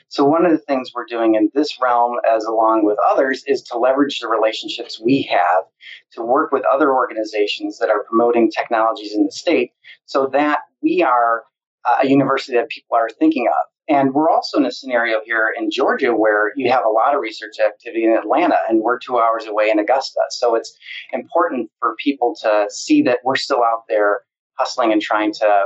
So, 0.08 0.24
one 0.24 0.46
of 0.46 0.52
the 0.52 0.58
things 0.58 0.92
we're 0.94 1.04
doing 1.04 1.34
in 1.34 1.50
this 1.52 1.80
realm, 1.80 2.18
as 2.30 2.44
along 2.44 2.84
with 2.84 2.96
others, 3.10 3.42
is 3.46 3.62
to 3.62 3.78
leverage 3.78 4.20
the 4.20 4.28
relationships 4.28 5.00
we 5.00 5.22
have 5.22 5.64
to 6.12 6.22
work 6.22 6.52
with 6.52 6.62
other 6.72 6.94
organizations 6.94 7.78
that 7.78 7.90
are 7.90 8.04
promoting 8.04 8.50
technologies 8.50 9.14
in 9.14 9.24
the 9.24 9.32
state 9.32 9.72
so 10.06 10.28
that 10.28 10.60
we 10.80 11.02
are 11.02 11.42
uh, 11.88 11.98
a 12.02 12.06
university 12.06 12.56
that 12.56 12.68
people 12.68 12.96
are 12.96 13.08
thinking 13.18 13.48
of. 13.48 13.70
And 13.90 14.14
we're 14.14 14.30
also 14.30 14.56
in 14.56 14.64
a 14.64 14.70
scenario 14.70 15.18
here 15.24 15.48
in 15.58 15.68
Georgia 15.68 16.14
where 16.14 16.52
you 16.54 16.70
have 16.70 16.84
a 16.86 16.88
lot 16.88 17.12
of 17.12 17.20
research 17.20 17.56
activity 17.58 18.04
in 18.04 18.12
Atlanta, 18.12 18.54
and 18.68 18.80
we're 18.80 19.00
two 19.00 19.18
hours 19.18 19.46
away 19.46 19.68
in 19.68 19.80
Augusta. 19.80 20.20
So 20.30 20.54
it's 20.54 20.72
important 21.12 21.70
for 21.80 21.96
people 22.02 22.36
to 22.42 22.66
see 22.70 23.02
that 23.02 23.18
we're 23.24 23.34
still 23.34 23.64
out 23.64 23.82
there 23.88 24.20
hustling 24.54 24.92
and 24.92 25.02
trying 25.02 25.32
to 25.34 25.64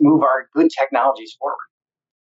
move 0.00 0.22
our 0.22 0.46
good 0.54 0.70
technologies 0.78 1.34
forward. 1.38 1.56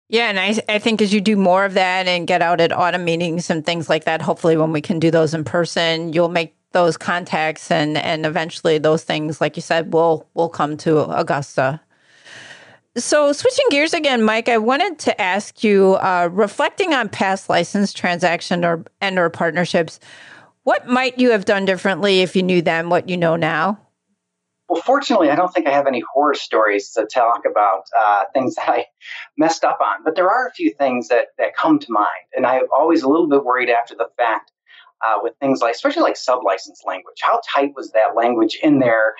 Yeah, 0.10 0.30
and 0.30 0.40
I, 0.40 0.76
I 0.76 0.80
think 0.80 1.02
as 1.02 1.12
you 1.12 1.20
do 1.20 1.36
more 1.36 1.66
of 1.66 1.74
that 1.74 2.08
and 2.08 2.28
get 2.28 2.44
out 2.44 2.62
at 2.62 2.70
AUTM 2.70 3.04
meetings 3.04 3.50
and 3.50 3.66
things 3.66 3.90
like 3.90 4.06
that, 4.06 4.22
hopefully 4.22 4.56
when 4.56 4.72
we 4.72 4.82
can 4.82 5.00
do 5.00 5.10
those 5.10 5.34
in 5.34 5.44
person, 5.44 6.14
you'll 6.14 6.30
make 6.30 6.56
those 6.74 6.96
contacts 6.96 7.72
and 7.72 7.98
and 7.98 8.26
eventually 8.26 8.78
those 8.78 9.04
things, 9.04 9.42
like 9.42 9.56
you 9.56 9.62
said, 9.62 9.92
will 9.92 10.30
will 10.36 10.50
come 10.50 10.78
to 10.78 11.10
Augusta. 11.10 11.82
So, 12.98 13.32
switching 13.32 13.66
gears 13.70 13.94
again, 13.94 14.24
Mike, 14.24 14.50
I 14.50 14.58
wanted 14.58 14.98
to 15.00 15.22
ask 15.22 15.64
you, 15.64 15.98
uh, 16.02 16.30
reflecting 16.32 16.96
on 16.96 17.10
past 17.10 17.48
license 17.48 17.94
transaction 17.94 18.66
or 18.66 18.84
and 19.02 19.20
or 19.20 19.30
partnerships, 19.30 20.00
what 20.64 20.88
might 20.88 21.20
you 21.20 21.30
have 21.30 21.46
done 21.46 21.66
differently 21.66 22.22
if 22.22 22.36
you 22.36 22.42
knew 22.42 22.60
then 22.60 22.90
what 22.90 23.08
you 23.08 23.16
know 23.16 23.36
now? 23.36 23.80
Well, 24.68 24.82
fortunately, 24.82 25.30
I 25.30 25.36
don't 25.36 25.54
think 25.54 25.68
I 25.68 25.72
have 25.72 25.86
any 25.86 26.02
horror 26.12 26.34
stories 26.34 26.90
to 26.94 27.06
talk 27.06 27.44
about 27.50 27.84
uh, 27.98 28.24
things 28.34 28.56
that 28.56 28.68
I 28.68 28.86
messed 29.38 29.64
up 29.64 29.78
on, 29.80 30.04
but 30.04 30.16
there 30.16 30.32
are 30.32 30.48
a 30.48 30.52
few 30.52 30.74
things 30.74 31.10
that 31.10 31.28
that 31.38 31.56
come 31.56 31.78
to 31.78 31.92
mind, 31.92 32.08
and 32.36 32.48
I'm 32.48 32.64
always 32.76 33.04
a 33.04 33.08
little 33.08 33.30
bit 33.30 33.46
worried 33.46 33.70
after 33.70 33.94
the 33.94 34.10
fact. 34.18 34.52
Uh, 35.06 35.20
with 35.22 35.36
things 35.40 35.62
like, 35.62 35.76
especially 35.76 36.02
like 36.02 36.18
sub-license 36.18 36.82
language, 36.84 37.18
how 37.22 37.40
tight 37.54 37.72
was 37.76 37.92
that 37.92 38.16
language 38.16 38.58
in 38.64 38.80
there? 38.80 39.14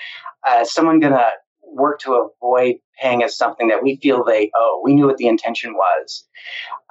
Uh, 0.44 0.62
is 0.62 0.72
someone 0.72 1.00
to 1.00 1.30
work 1.72 2.00
to 2.02 2.14
avoid 2.14 2.76
paying 3.00 3.24
us 3.24 3.38
something 3.38 3.68
that 3.68 3.84
we 3.84 3.98
feel 3.98 4.24
they 4.24 4.52
owe. 4.56 4.82
We 4.84 4.94
knew 4.94 5.06
what 5.06 5.18
the 5.18 5.28
intention 5.28 5.74
was. 5.74 6.26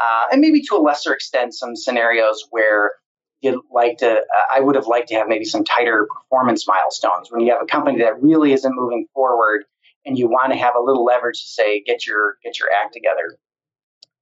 Uh, 0.00 0.24
and 0.32 0.40
maybe 0.40 0.62
to 0.62 0.76
a 0.76 0.78
lesser 0.78 1.12
extent, 1.12 1.54
some 1.54 1.76
scenarios 1.76 2.46
where 2.50 2.92
you'd 3.40 3.60
like 3.72 3.98
to, 3.98 4.12
uh, 4.12 4.54
I 4.54 4.60
would 4.60 4.74
have 4.74 4.86
liked 4.86 5.08
to 5.08 5.14
have 5.14 5.28
maybe 5.28 5.44
some 5.44 5.64
tighter 5.64 6.06
performance 6.12 6.66
milestones 6.66 7.28
when 7.30 7.40
you 7.40 7.52
have 7.52 7.62
a 7.62 7.66
company 7.66 7.98
that 7.98 8.22
really 8.22 8.52
isn't 8.52 8.74
moving 8.74 9.06
forward 9.12 9.64
and 10.04 10.18
you 10.18 10.28
want 10.28 10.52
to 10.52 10.58
have 10.58 10.74
a 10.76 10.82
little 10.82 11.04
leverage 11.04 11.40
to 11.42 11.48
say, 11.48 11.82
get 11.82 12.06
your, 12.06 12.38
get 12.44 12.58
your 12.58 12.68
act 12.82 12.94
together. 12.94 13.38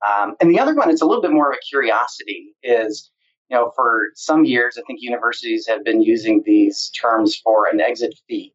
Um, 0.06 0.34
and 0.40 0.50
the 0.50 0.58
other 0.58 0.75
one, 0.75 0.90
it's 0.90 1.02
a 1.02 1.06
little 1.06 1.23
bit 1.23 1.30
more 1.30 1.50
of 1.50 1.56
a 1.56 1.66
curiosity 1.68 2.54
is, 2.62 3.11
you 3.49 3.56
know, 3.56 3.73
for 3.76 4.08
some 4.14 4.44
years, 4.44 4.76
I 4.78 4.82
think 4.87 5.00
universities 5.02 5.66
have 5.68 5.84
been 5.84 6.02
using 6.02 6.42
these 6.44 6.90
terms 6.90 7.37
for 7.37 7.66
an 7.68 7.80
exit 7.80 8.14
fee 8.26 8.54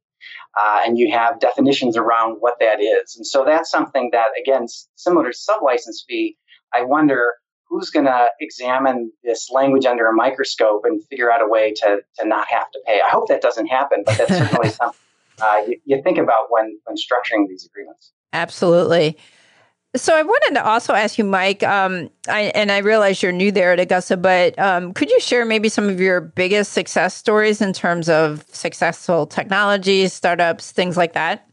uh, 0.60 0.80
and 0.86 0.98
you 0.98 1.12
have 1.12 1.40
definitions 1.40 1.98
around 1.98 2.38
what 2.40 2.56
that 2.60 2.82
is. 2.82 3.16
And 3.16 3.26
so 3.26 3.44
that's 3.46 3.70
something 3.70 4.10
that, 4.12 4.28
again, 4.40 4.66
similar 4.96 5.32
to 5.32 5.38
sublicense 5.38 6.06
fee, 6.08 6.38
I 6.74 6.84
wonder 6.84 7.34
who's 7.68 7.90
going 7.90 8.06
to 8.06 8.28
examine 8.40 9.12
this 9.24 9.50
language 9.52 9.86
under 9.86 10.08
a 10.08 10.14
microscope 10.14 10.82
and 10.86 11.04
figure 11.06 11.32
out 11.32 11.42
a 11.42 11.48
way 11.48 11.72
to, 11.74 12.00
to 12.18 12.28
not 12.28 12.48
have 12.50 12.70
to 12.72 12.80
pay. 12.86 13.00
I 13.06 13.10
hope 13.10 13.28
that 13.28 13.42
doesn't 13.42 13.68
happen, 13.68 14.04
but 14.06 14.18
that's 14.18 14.36
certainly 14.36 14.70
something 14.70 15.00
uh, 15.42 15.62
you, 15.68 15.80
you 15.86 16.02
think 16.02 16.18
about 16.18 16.48
when, 16.50 16.78
when 16.86 16.96
structuring 16.96 17.48
these 17.48 17.66
agreements. 17.66 18.12
Absolutely. 18.34 19.18
So 19.96 20.16
I 20.16 20.22
wanted 20.22 20.54
to 20.54 20.66
also 20.66 20.94
ask 20.94 21.18
you, 21.18 21.24
Mike, 21.24 21.64
um, 21.64 22.10
I, 22.28 22.52
and 22.54 22.72
I 22.72 22.78
realize 22.80 23.24
you're 23.24 23.32
new 23.32 23.52
there 23.52 23.72
at 23.74 23.80
Augusta, 23.80 24.18
but 24.18 24.58
um, 24.60 24.94
could 24.94 25.10
you 25.10 25.20
share 25.20 25.46
maybe 25.46 25.68
some 25.68 25.90
of 25.90 26.00
your 26.00 26.22
biggest 26.22 26.74
success 26.74 27.16
stories 27.16 27.60
in 27.60 27.74
terms 27.74 28.08
of 28.08 28.46
successful 28.52 29.26
technologies, 29.26 30.14
startups, 30.14 30.72
things 30.72 30.96
like 30.96 31.14
that? 31.14 31.48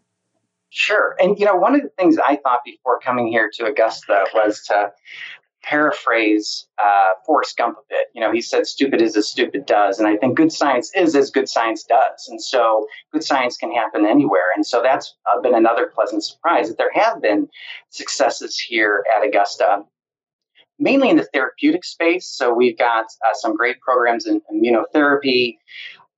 Sure. 0.68 1.16
And, 1.18 1.38
you 1.38 1.46
know, 1.46 1.56
one 1.56 1.74
of 1.74 1.80
the 1.80 1.88
things 1.96 2.18
I 2.18 2.36
thought 2.36 2.60
before 2.62 3.00
coming 3.00 3.28
here 3.28 3.50
to 3.54 3.64
Augusta 3.64 4.26
was 4.34 4.62
to 4.66 4.92
paraphrase 5.66 6.66
uh, 6.82 7.10
Forrest 7.24 7.56
Gump 7.56 7.76
a 7.76 7.82
bit. 7.88 8.06
You 8.14 8.20
know, 8.20 8.32
he 8.32 8.40
said, 8.40 8.66
stupid 8.66 9.02
is 9.02 9.16
as 9.16 9.28
stupid 9.28 9.66
does. 9.66 9.98
And 9.98 10.06
I 10.06 10.16
think 10.16 10.36
good 10.36 10.52
science 10.52 10.90
is 10.94 11.16
as 11.16 11.30
good 11.30 11.48
science 11.48 11.82
does. 11.82 12.28
And 12.28 12.40
so 12.40 12.86
good 13.12 13.24
science 13.24 13.56
can 13.56 13.72
happen 13.72 14.06
anywhere. 14.06 14.52
And 14.54 14.64
so 14.64 14.80
that's 14.82 15.16
been 15.42 15.54
another 15.54 15.90
pleasant 15.92 16.24
surprise 16.24 16.68
that 16.68 16.78
there 16.78 16.92
have 16.94 17.20
been 17.20 17.48
successes 17.90 18.58
here 18.58 19.04
at 19.16 19.26
Augusta. 19.26 19.82
Mainly 20.78 21.08
in 21.08 21.16
the 21.16 21.28
therapeutic 21.32 21.84
space. 21.84 22.26
So 22.28 22.52
we've 22.52 22.78
got 22.78 23.06
uh, 23.26 23.32
some 23.32 23.56
great 23.56 23.80
programs 23.80 24.26
in 24.26 24.42
immunotherapy, 24.52 25.56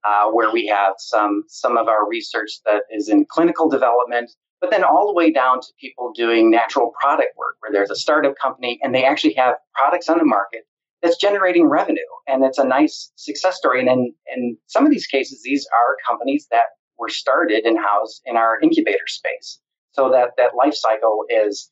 uh, 0.04 0.30
where 0.30 0.52
we 0.52 0.66
have 0.66 0.94
some 0.98 1.44
some 1.48 1.76
of 1.76 1.86
our 1.88 2.08
research 2.08 2.50
that 2.66 2.82
is 2.90 3.08
in 3.08 3.24
clinical 3.24 3.68
development, 3.68 4.30
but 4.60 4.70
then 4.70 4.84
all 4.84 5.06
the 5.06 5.14
way 5.14 5.32
down 5.32 5.60
to 5.60 5.68
people 5.80 6.12
doing 6.14 6.50
natural 6.50 6.92
product 7.00 7.36
work 7.36 7.56
where 7.60 7.72
there's 7.72 7.90
a 7.90 7.96
startup 7.96 8.34
company 8.40 8.78
and 8.82 8.94
they 8.94 9.04
actually 9.04 9.34
have 9.34 9.54
products 9.74 10.08
on 10.08 10.18
the 10.18 10.24
market 10.24 10.62
that's 11.02 11.16
generating 11.16 11.66
revenue. 11.66 12.00
And 12.26 12.44
it's 12.44 12.58
a 12.58 12.64
nice 12.64 13.12
success 13.14 13.56
story. 13.56 13.80
And 13.80 13.88
in, 13.88 14.14
in 14.34 14.56
some 14.66 14.84
of 14.84 14.90
these 14.90 15.06
cases 15.06 15.42
these 15.42 15.66
are 15.66 15.96
companies 16.06 16.46
that 16.50 16.64
were 16.98 17.08
started 17.08 17.64
and 17.64 17.78
housed 17.78 18.22
in 18.24 18.36
our 18.36 18.58
incubator 18.60 19.06
space. 19.06 19.60
So 19.92 20.10
that 20.10 20.30
that 20.36 20.50
life 20.56 20.74
cycle 20.74 21.24
is 21.28 21.70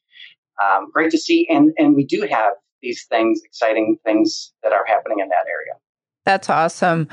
um, 0.62 0.90
great 0.92 1.10
to 1.10 1.18
see. 1.18 1.46
And 1.50 1.72
and 1.78 1.94
we 1.94 2.04
do 2.04 2.26
have 2.30 2.52
these 2.82 3.04
things 3.08 3.40
exciting 3.44 3.98
things 4.04 4.52
that 4.62 4.72
are 4.72 4.84
happening 4.86 5.18
in 5.20 5.28
that 5.28 5.46
area. 5.48 5.74
That's 6.24 6.48
awesome 6.48 7.08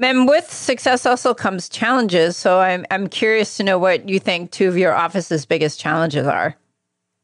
and 0.00 0.28
with 0.28 0.50
success 0.50 1.06
also 1.06 1.34
comes 1.34 1.68
challenges. 1.68 2.36
So 2.36 2.60
I'm 2.60 2.86
I'm 2.90 3.08
curious 3.08 3.56
to 3.56 3.64
know 3.64 3.78
what 3.78 4.08
you 4.08 4.18
think 4.18 4.50
two 4.50 4.68
of 4.68 4.76
your 4.76 4.94
office's 4.94 5.44
biggest 5.46 5.80
challenges 5.80 6.26
are. 6.26 6.56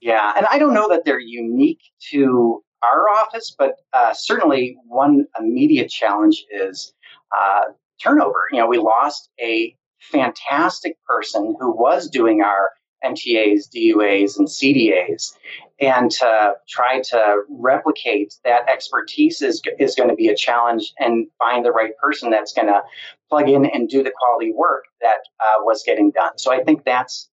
Yeah, 0.00 0.32
and 0.37 0.46
I 0.50 0.58
don't 0.58 0.75
know 0.75 0.88
that 0.88 1.04
they're 1.04 1.18
unique 1.18 1.80
to 2.10 2.62
our 2.82 3.08
office, 3.08 3.54
but 3.58 3.76
uh, 3.92 4.12
certainly 4.14 4.76
one 4.87 5.26
immediate 5.38 5.90
challenge 5.90 6.44
is 6.52 6.92
uh, 7.37 7.64
turnover. 8.00 8.44
You 8.52 8.60
know, 8.60 8.66
we 8.68 8.78
lost 8.78 9.28
a 9.40 9.75
fantastic 9.98 10.96
person 11.04 11.56
who 11.58 11.72
was 11.72 12.08
doing 12.08 12.42
our 12.42 12.70
MTAs, 13.05 13.69
DUAs, 13.75 14.38
and 14.38 14.49
CDAs, 14.49 15.35
and 15.81 16.11
to 16.11 16.55
try 16.69 17.00
to 17.00 17.43
replicate 17.49 18.35
that 18.45 18.69
expertise 18.69 19.43
is, 19.43 19.62
is 19.78 19.95
going 19.95 20.09
to 20.09 20.14
be 20.14 20.28
a 20.28 20.37
challenge 20.37 20.93
and 20.99 21.28
find 21.38 21.64
the 21.64 21.71
right 21.71 21.97
person 22.02 22.31
that's 22.31 22.52
going 22.52 22.67
to 22.67 22.83
plug 23.28 23.49
in 23.49 23.64
and 23.67 23.88
do 23.88 24.02
the 24.02 24.12
quality 24.19 24.52
work 24.52 24.85
that 25.00 25.19
uh, 25.40 25.61
was 25.61 25.83
getting 25.85 26.11
done. 26.11 26.37
So 26.37 26.52
I 26.52 26.62
think 26.64 26.85
that's 26.85 27.28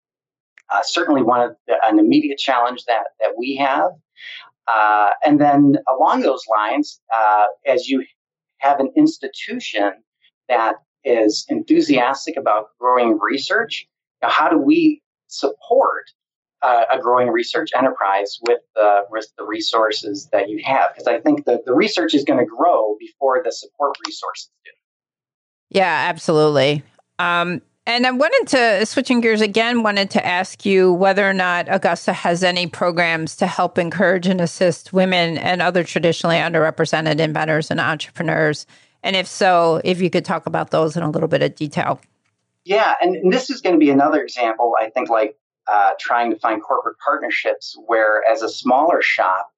uh, 0.72 0.82
certainly 0.84 1.22
one 1.22 1.42
of 1.42 1.56
the, 1.68 1.76
an 1.86 2.00
immediate 2.00 2.40
challenge 2.40 2.86
that, 2.86 3.04
that 3.20 3.34
we 3.38 3.56
have. 3.58 3.92
Uh, 4.72 5.10
and 5.26 5.40
then 5.40 5.76
along 5.90 6.22
those 6.22 6.44
lines, 6.50 7.00
uh, 7.16 7.46
as 7.68 7.88
you 7.88 8.06
have 8.60 8.80
an 8.80 8.92
institution 8.96 9.92
that 10.48 10.76
is 11.04 11.46
enthusiastic 11.50 12.38
about 12.38 12.68
growing 12.80 13.20
research, 13.20 13.88
now 14.22 14.30
how 14.30 14.50
do 14.50 14.58
we 14.58 15.02
support 15.32 16.06
uh, 16.62 16.84
a 16.92 17.00
growing 17.00 17.30
research 17.30 17.70
enterprise 17.76 18.38
with 18.48 18.60
the, 18.76 19.02
with 19.10 19.28
the 19.38 19.44
resources 19.44 20.30
that 20.32 20.50
you 20.50 20.62
have. 20.64 20.92
Because 20.94 21.08
I 21.08 21.20
think 21.20 21.46
that 21.46 21.66
the 21.66 21.74
research 21.74 22.14
is 22.14 22.24
going 22.24 22.40
to 22.40 22.46
grow 22.46 22.96
before 23.00 23.42
the 23.44 23.52
support 23.52 23.98
resources 24.06 24.50
do. 24.66 24.72
Yeah, 25.80 26.06
absolutely. 26.10 26.84
Um, 27.18 27.62
and 27.88 28.06
I 28.06 28.12
wanted 28.12 28.48
to, 28.50 28.86
switching 28.86 29.22
gears 29.22 29.42
again, 29.42 29.82
wanted 29.82 30.12
to 30.12 30.26
ask 30.26 30.66
you 30.66 30.94
whether 30.94 31.28
or 31.28 31.34
not 31.34 31.66
Augusta 31.68 32.14
has 32.14 32.44
any 32.44 32.68
programs 32.68 33.36
to 33.38 33.48
help 33.48 33.80
encourage 33.80 34.28
and 34.28 34.40
assist 34.40 34.94
women 34.94 35.40
and 35.40 35.64
other 35.64 35.84
traditionally 35.84 36.36
underrepresented 36.36 37.20
inventors 37.20 37.72
and 37.72 37.80
entrepreneurs. 37.80 38.68
And 39.02 39.16
if 39.16 39.26
so, 39.26 39.82
if 39.84 40.00
you 40.00 40.12
could 40.12 40.26
talk 40.26 40.46
about 40.46 40.70
those 40.70 40.96
in 40.96 41.02
a 41.02 41.10
little 41.10 41.28
bit 41.28 41.42
of 41.42 41.56
detail. 41.56 42.00
Yeah, 42.64 42.94
and, 43.02 43.16
and 43.16 43.34
this 43.34 43.50
is 43.50 43.62
going 43.62 43.76
to 43.76 43.80
be 43.80 43.90
another 43.90 44.22
example, 44.22 44.76
I 44.80 44.90
think, 44.90 45.10
like 45.10 45.36
uh, 45.72 45.92
trying 46.00 46.32
to 46.32 46.40
find 46.40 46.62
corporate 46.62 46.98
partnerships 47.04 47.76
where, 47.88 48.24
as 48.32 48.42
a 48.44 48.50
smaller 48.50 49.02
shop, 49.02 49.50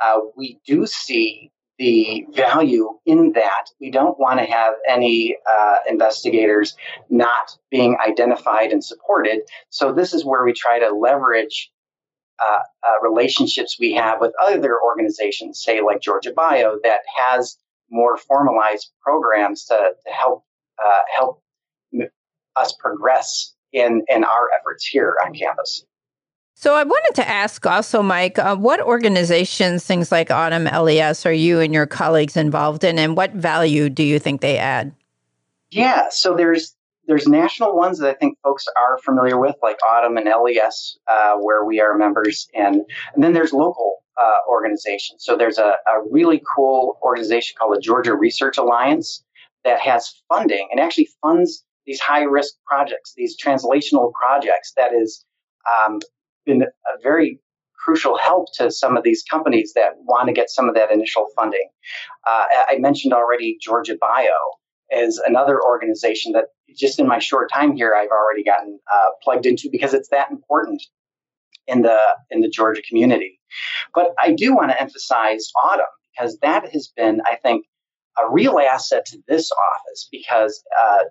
uh, 0.00 0.18
we 0.36 0.60
do 0.66 0.86
see 0.86 1.50
the 1.78 2.24
value 2.34 2.98
in 3.06 3.32
that. 3.32 3.66
We 3.80 3.90
don't 3.90 4.18
want 4.18 4.38
to 4.38 4.46
have 4.46 4.74
any 4.88 5.36
uh, 5.50 5.76
investigators 5.88 6.76
not 7.10 7.56
being 7.70 7.96
identified 8.06 8.70
and 8.70 8.84
supported. 8.84 9.40
So, 9.70 9.92
this 9.92 10.14
is 10.14 10.24
where 10.24 10.44
we 10.44 10.52
try 10.52 10.78
to 10.78 10.90
leverage 10.94 11.70
uh, 12.40 12.58
uh, 12.86 13.00
relationships 13.02 13.76
we 13.80 13.92
have 13.94 14.20
with 14.20 14.32
other 14.42 14.78
organizations, 14.82 15.62
say 15.62 15.80
like 15.80 16.00
Georgia 16.00 16.32
Bio, 16.34 16.78
that 16.82 17.00
has 17.16 17.56
more 17.90 18.16
formalized 18.16 18.90
programs 19.02 19.64
to, 19.66 19.74
to 19.74 20.12
help 20.12 20.44
uh, 20.84 20.98
help 21.14 21.41
us 22.56 22.72
progress 22.72 23.54
in, 23.72 24.02
in 24.08 24.24
our 24.24 24.48
efforts 24.58 24.86
here 24.86 25.14
on 25.24 25.32
campus. 25.34 25.84
So 26.54 26.74
I 26.74 26.84
wanted 26.84 27.16
to 27.16 27.28
ask 27.28 27.66
also, 27.66 28.02
Mike, 28.02 28.38
uh, 28.38 28.54
what 28.56 28.80
organizations, 28.80 29.84
things 29.84 30.12
like 30.12 30.28
AUTM 30.28 30.70
LES, 30.70 31.26
are 31.26 31.32
you 31.32 31.58
and 31.58 31.74
your 31.74 31.86
colleagues 31.86 32.36
involved 32.36 32.84
in, 32.84 32.98
and 33.00 33.16
what 33.16 33.32
value 33.32 33.88
do 33.88 34.04
you 34.04 34.18
think 34.18 34.42
they 34.42 34.58
add? 34.58 34.94
Yeah, 35.72 36.08
so 36.10 36.36
there's 36.36 36.76
there's 37.08 37.26
national 37.26 37.74
ones 37.74 37.98
that 37.98 38.08
I 38.08 38.14
think 38.14 38.38
folks 38.44 38.66
are 38.76 38.98
familiar 38.98 39.38
with, 39.38 39.56
like 39.60 39.78
AUTM 39.80 40.18
and 40.18 40.28
LES, 40.28 40.96
uh, 41.08 41.34
where 41.34 41.64
we 41.64 41.80
are 41.80 41.96
members 41.96 42.46
in, 42.54 42.84
and 43.14 43.24
then 43.24 43.32
there's 43.32 43.52
local 43.52 44.04
uh, 44.16 44.36
organizations. 44.48 45.24
So 45.24 45.36
there's 45.36 45.58
a, 45.58 45.74
a 45.88 46.02
really 46.10 46.42
cool 46.54 46.98
organization 47.02 47.56
called 47.58 47.76
the 47.76 47.80
Georgia 47.80 48.14
Research 48.14 48.56
Alliance 48.56 49.24
that 49.64 49.80
has 49.80 50.22
funding 50.28 50.68
and 50.70 50.78
actually 50.78 51.08
funds 51.20 51.64
these 51.86 52.00
high 52.00 52.22
risk 52.22 52.54
projects, 52.66 53.12
these 53.16 53.36
translational 53.42 54.12
projects 54.12 54.72
that 54.76 54.92
has 54.92 55.24
um, 55.70 56.00
been 56.46 56.62
a 56.62 57.02
very 57.02 57.40
crucial 57.84 58.16
help 58.16 58.46
to 58.54 58.70
some 58.70 58.96
of 58.96 59.02
these 59.02 59.24
companies 59.28 59.72
that 59.74 59.92
want 59.98 60.28
to 60.28 60.32
get 60.32 60.48
some 60.48 60.68
of 60.68 60.74
that 60.74 60.90
initial 60.92 61.26
funding. 61.34 61.68
Uh, 62.26 62.44
I 62.68 62.78
mentioned 62.78 63.12
already 63.12 63.58
Georgia 63.60 63.96
Bio 64.00 64.26
is 64.90 65.20
another 65.24 65.60
organization 65.60 66.32
that 66.32 66.46
just 66.76 66.98
in 67.00 67.08
my 67.08 67.18
short 67.18 67.50
time 67.52 67.74
here 67.74 67.94
I've 67.94 68.10
already 68.10 68.44
gotten 68.44 68.78
uh, 68.92 69.10
plugged 69.22 69.46
into 69.46 69.68
because 69.70 69.94
it's 69.94 70.10
that 70.10 70.30
important 70.30 70.82
in 71.66 71.82
the 71.82 71.98
in 72.30 72.40
the 72.40 72.48
Georgia 72.48 72.82
community. 72.88 73.40
But 73.94 74.14
I 74.22 74.32
do 74.32 74.54
want 74.54 74.70
to 74.70 74.80
emphasize 74.80 75.50
AUTM 75.56 75.78
because 76.14 76.38
that 76.38 76.70
has 76.72 76.92
been, 76.94 77.20
I 77.24 77.36
think, 77.36 77.64
a 78.18 78.30
real 78.30 78.58
asset 78.58 79.06
to 79.06 79.18
this 79.26 79.50
office 79.50 80.08
because 80.10 80.62
uh, 80.82 81.04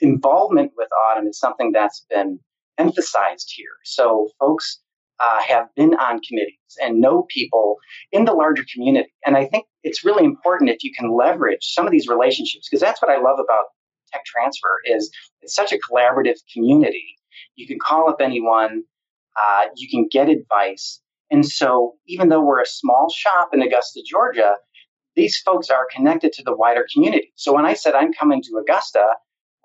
involvement 0.00 0.72
with 0.76 0.88
AUTM 1.16 1.28
is 1.28 1.38
something 1.38 1.72
that's 1.72 2.04
been 2.10 2.38
emphasized 2.78 3.52
here. 3.54 3.70
So 3.84 4.28
folks 4.38 4.80
uh, 5.18 5.40
have 5.42 5.68
been 5.74 5.94
on 5.94 6.20
committees 6.20 6.76
and 6.82 7.00
know 7.00 7.26
people 7.28 7.76
in 8.12 8.24
the 8.24 8.32
larger 8.32 8.64
community. 8.72 9.12
And 9.24 9.36
I 9.36 9.46
think 9.46 9.66
it's 9.82 10.04
really 10.04 10.24
important 10.24 10.70
if 10.70 10.84
you 10.84 10.92
can 10.96 11.16
leverage 11.16 11.60
some 11.62 11.86
of 11.86 11.92
these 11.92 12.08
relationships, 12.08 12.68
because 12.68 12.80
that's 12.80 13.00
what 13.00 13.10
I 13.10 13.16
love 13.16 13.38
about 13.38 13.64
tech 14.12 14.24
transfer 14.24 14.78
is 14.84 15.10
it's 15.42 15.54
such 15.54 15.72
a 15.72 15.78
collaborative 15.78 16.36
community. 16.52 17.16
You 17.56 17.66
can 17.66 17.78
call 17.78 18.08
up 18.08 18.16
anyone, 18.20 18.82
uh, 19.40 19.64
you 19.76 19.88
can 19.90 20.06
get 20.10 20.28
advice. 20.28 21.00
And 21.30 21.44
so 21.44 21.94
even 22.06 22.28
though 22.28 22.42
we're 22.42 22.60
a 22.60 22.66
small 22.66 23.08
shop 23.14 23.50
in 23.52 23.62
Augusta, 23.62 24.02
Georgia, 24.06 24.54
these 25.16 25.38
folks 25.38 25.70
are 25.70 25.86
connected 25.94 26.32
to 26.34 26.42
the 26.44 26.54
wider 26.54 26.86
community. 26.92 27.32
So 27.36 27.54
when 27.54 27.64
I 27.64 27.74
said 27.74 27.94
I'm 27.94 28.12
coming 28.12 28.42
to 28.42 28.58
Augusta, 28.60 29.02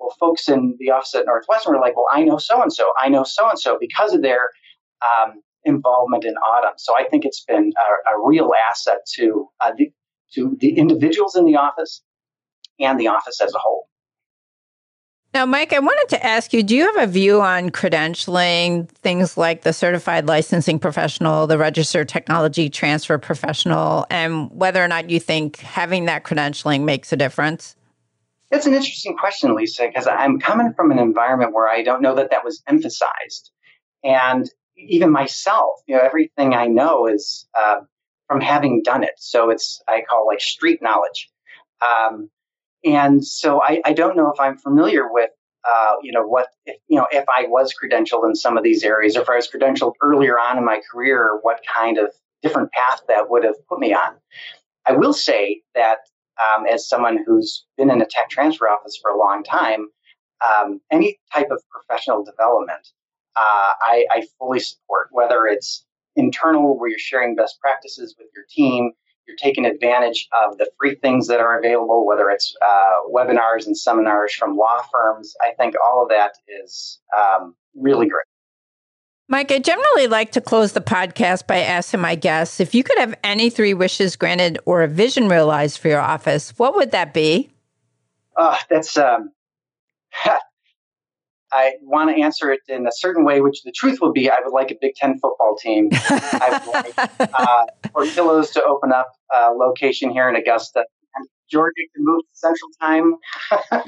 well, 0.01 0.15
folks 0.19 0.49
in 0.49 0.75
the 0.79 0.89
office 0.89 1.13
at 1.15 1.25
Northwestern 1.25 1.73
were 1.73 1.79
like, 1.79 1.95
well, 1.95 2.07
I 2.11 2.23
know 2.23 2.37
so 2.37 2.61
and 2.61 2.73
so, 2.73 2.91
I 2.99 3.07
know 3.07 3.23
so 3.23 3.47
and 3.49 3.59
so 3.59 3.77
because 3.79 4.13
of 4.13 4.21
their 4.21 4.49
um, 5.01 5.41
involvement 5.63 6.25
in 6.25 6.33
AUTM. 6.33 6.73
So 6.77 6.95
I 6.97 7.05
think 7.07 7.23
it's 7.23 7.43
been 7.43 7.71
a, 7.77 8.15
a 8.15 8.25
real 8.25 8.51
asset 8.69 8.97
to 9.15 9.47
uh, 9.61 9.71
the, 9.77 9.91
to 10.33 10.57
the 10.59 10.77
individuals 10.77 11.35
in 11.35 11.45
the 11.45 11.55
office 11.55 12.01
and 12.79 12.99
the 12.99 13.07
office 13.07 13.39
as 13.41 13.53
a 13.53 13.59
whole. 13.59 13.87
Now, 15.33 15.45
Mike, 15.45 15.71
I 15.71 15.79
wanted 15.79 16.09
to 16.09 16.25
ask 16.25 16.51
you 16.51 16.61
do 16.61 16.75
you 16.75 16.85
have 16.85 17.07
a 17.07 17.11
view 17.11 17.41
on 17.41 17.69
credentialing, 17.69 18.89
things 18.89 19.37
like 19.37 19.61
the 19.61 19.71
certified 19.71 20.27
licensing 20.27 20.77
professional, 20.77 21.47
the 21.47 21.57
registered 21.57 22.09
technology 22.09 22.69
transfer 22.69 23.17
professional, 23.17 24.05
and 24.09 24.51
whether 24.51 24.83
or 24.83 24.89
not 24.89 25.09
you 25.09 25.21
think 25.21 25.59
having 25.59 26.05
that 26.05 26.23
credentialing 26.23 26.83
makes 26.83 27.13
a 27.13 27.15
difference? 27.15 27.75
It's 28.51 28.65
an 28.65 28.73
interesting 28.73 29.15
question, 29.17 29.55
Lisa, 29.55 29.87
because 29.87 30.07
I'm 30.07 30.39
coming 30.39 30.73
from 30.73 30.91
an 30.91 30.99
environment 30.99 31.53
where 31.53 31.69
I 31.69 31.83
don't 31.83 32.01
know 32.01 32.15
that 32.15 32.31
that 32.31 32.43
was 32.43 32.61
emphasized. 32.67 33.51
And 34.03 34.49
even 34.77 35.11
myself, 35.11 35.79
you 35.87 35.95
know, 35.95 36.01
everything 36.01 36.53
I 36.53 36.67
know 36.67 37.07
is 37.07 37.47
uh, 37.57 37.77
from 38.27 38.41
having 38.41 38.81
done 38.83 39.03
it. 39.03 39.13
So 39.17 39.49
it's, 39.49 39.81
I 39.87 40.01
call 40.07 40.27
like 40.27 40.41
street 40.41 40.81
knowledge. 40.81 41.29
Um, 41.81 42.29
and 42.83 43.23
so 43.25 43.61
I, 43.61 43.81
I, 43.85 43.93
don't 43.93 44.17
know 44.17 44.31
if 44.31 44.39
I'm 44.39 44.57
familiar 44.57 45.11
with, 45.11 45.29
uh, 45.67 45.93
you 46.01 46.11
know, 46.11 46.25
what, 46.25 46.47
if, 46.65 46.77
you 46.87 46.97
know, 46.97 47.07
if 47.11 47.25
I 47.29 47.45
was 47.47 47.73
credentialed 47.73 48.27
in 48.27 48.35
some 48.35 48.57
of 48.57 48.63
these 48.63 48.83
areas, 48.83 49.15
or 49.15 49.21
if 49.21 49.29
I 49.29 49.35
was 49.35 49.47
credentialed 49.47 49.93
earlier 50.01 50.37
on 50.39 50.57
in 50.57 50.65
my 50.65 50.81
career, 50.91 51.39
what 51.41 51.59
kind 51.75 51.97
of 51.97 52.11
different 52.41 52.71
path 52.71 53.01
that 53.07 53.29
would 53.29 53.43
have 53.43 53.55
put 53.67 53.79
me 53.79 53.93
on. 53.93 54.15
I 54.87 54.93
will 54.93 55.13
say 55.13 55.61
that 55.75 55.99
um, 56.39 56.65
as 56.65 56.87
someone 56.87 57.19
who's 57.25 57.65
been 57.77 57.89
in 57.89 58.01
a 58.01 58.05
tech 58.05 58.29
transfer 58.29 58.67
office 58.69 58.97
for 59.01 59.11
a 59.11 59.17
long 59.17 59.43
time, 59.43 59.87
um, 60.45 60.81
any 60.91 61.19
type 61.33 61.47
of 61.51 61.61
professional 61.69 62.23
development, 62.23 62.87
uh, 63.35 63.71
I, 63.81 64.05
I, 64.11 64.23
fully 64.37 64.59
support, 64.59 65.07
whether 65.11 65.45
it's 65.45 65.85
internal, 66.15 66.77
where 66.77 66.89
you're 66.89 66.99
sharing 66.99 67.35
best 67.35 67.59
practices 67.61 68.15
with 68.17 68.27
your 68.35 68.45
team, 68.49 68.91
you're 69.27 69.37
taking 69.37 69.65
advantage 69.65 70.27
of 70.45 70.57
the 70.57 70.69
free 70.79 70.95
things 70.95 71.27
that 71.27 71.39
are 71.39 71.57
available, 71.57 72.05
whether 72.05 72.29
it's 72.29 72.53
uh, 72.65 73.07
webinars 73.09 73.65
and 73.67 73.77
seminars 73.77 74.33
from 74.33 74.57
law 74.57 74.81
firms. 74.91 75.33
I 75.41 75.53
think 75.57 75.75
all 75.85 76.03
of 76.03 76.09
that 76.09 76.33
is 76.47 76.99
um, 77.17 77.55
really 77.75 78.07
great. 78.07 78.25
Mike, 79.31 79.49
I 79.49 79.59
generally 79.59 80.07
like 80.07 80.33
to 80.33 80.41
close 80.41 80.73
the 80.73 80.81
podcast 80.81 81.47
by 81.47 81.59
asking 81.59 82.01
my 82.01 82.15
guests 82.15 82.59
if 82.59 82.75
you 82.75 82.83
could 82.83 82.97
have 82.97 83.15
any 83.23 83.49
three 83.49 83.73
wishes 83.73 84.17
granted 84.17 84.59
or 84.65 84.83
a 84.83 84.89
vision 84.89 85.29
realized 85.29 85.77
for 85.79 85.87
your 85.87 86.01
office, 86.01 86.51
what 86.57 86.75
would 86.75 86.91
that 86.91 87.13
be? 87.13 87.49
Uh, 88.35 88.57
that's 88.69 88.97
um, 88.97 89.31
I 91.53 91.75
want 91.81 92.13
to 92.13 92.21
answer 92.21 92.51
it 92.51 92.59
in 92.67 92.85
a 92.85 92.91
certain 92.91 93.23
way, 93.23 93.39
which 93.39 93.63
the 93.63 93.71
truth 93.71 93.99
will 94.01 94.11
be 94.11 94.29
I 94.29 94.35
would 94.43 94.51
like 94.51 94.69
a 94.69 94.75
Big 94.81 94.95
Ten 94.95 95.17
football 95.17 95.55
team. 95.55 95.87
I 95.93 96.61
would 96.65 96.73
like 96.73 97.31
uh, 97.33 97.65
Portillo's 97.93 98.51
to 98.51 98.63
open 98.65 98.91
up 98.91 99.13
a 99.33 99.51
location 99.51 100.09
here 100.09 100.27
in 100.27 100.35
Augusta. 100.35 100.83
And 101.15 101.27
Georgia 101.49 101.83
can 101.95 102.03
move 102.03 102.19
to 102.19 102.27
Central 102.33 102.69
Time. 102.81 103.15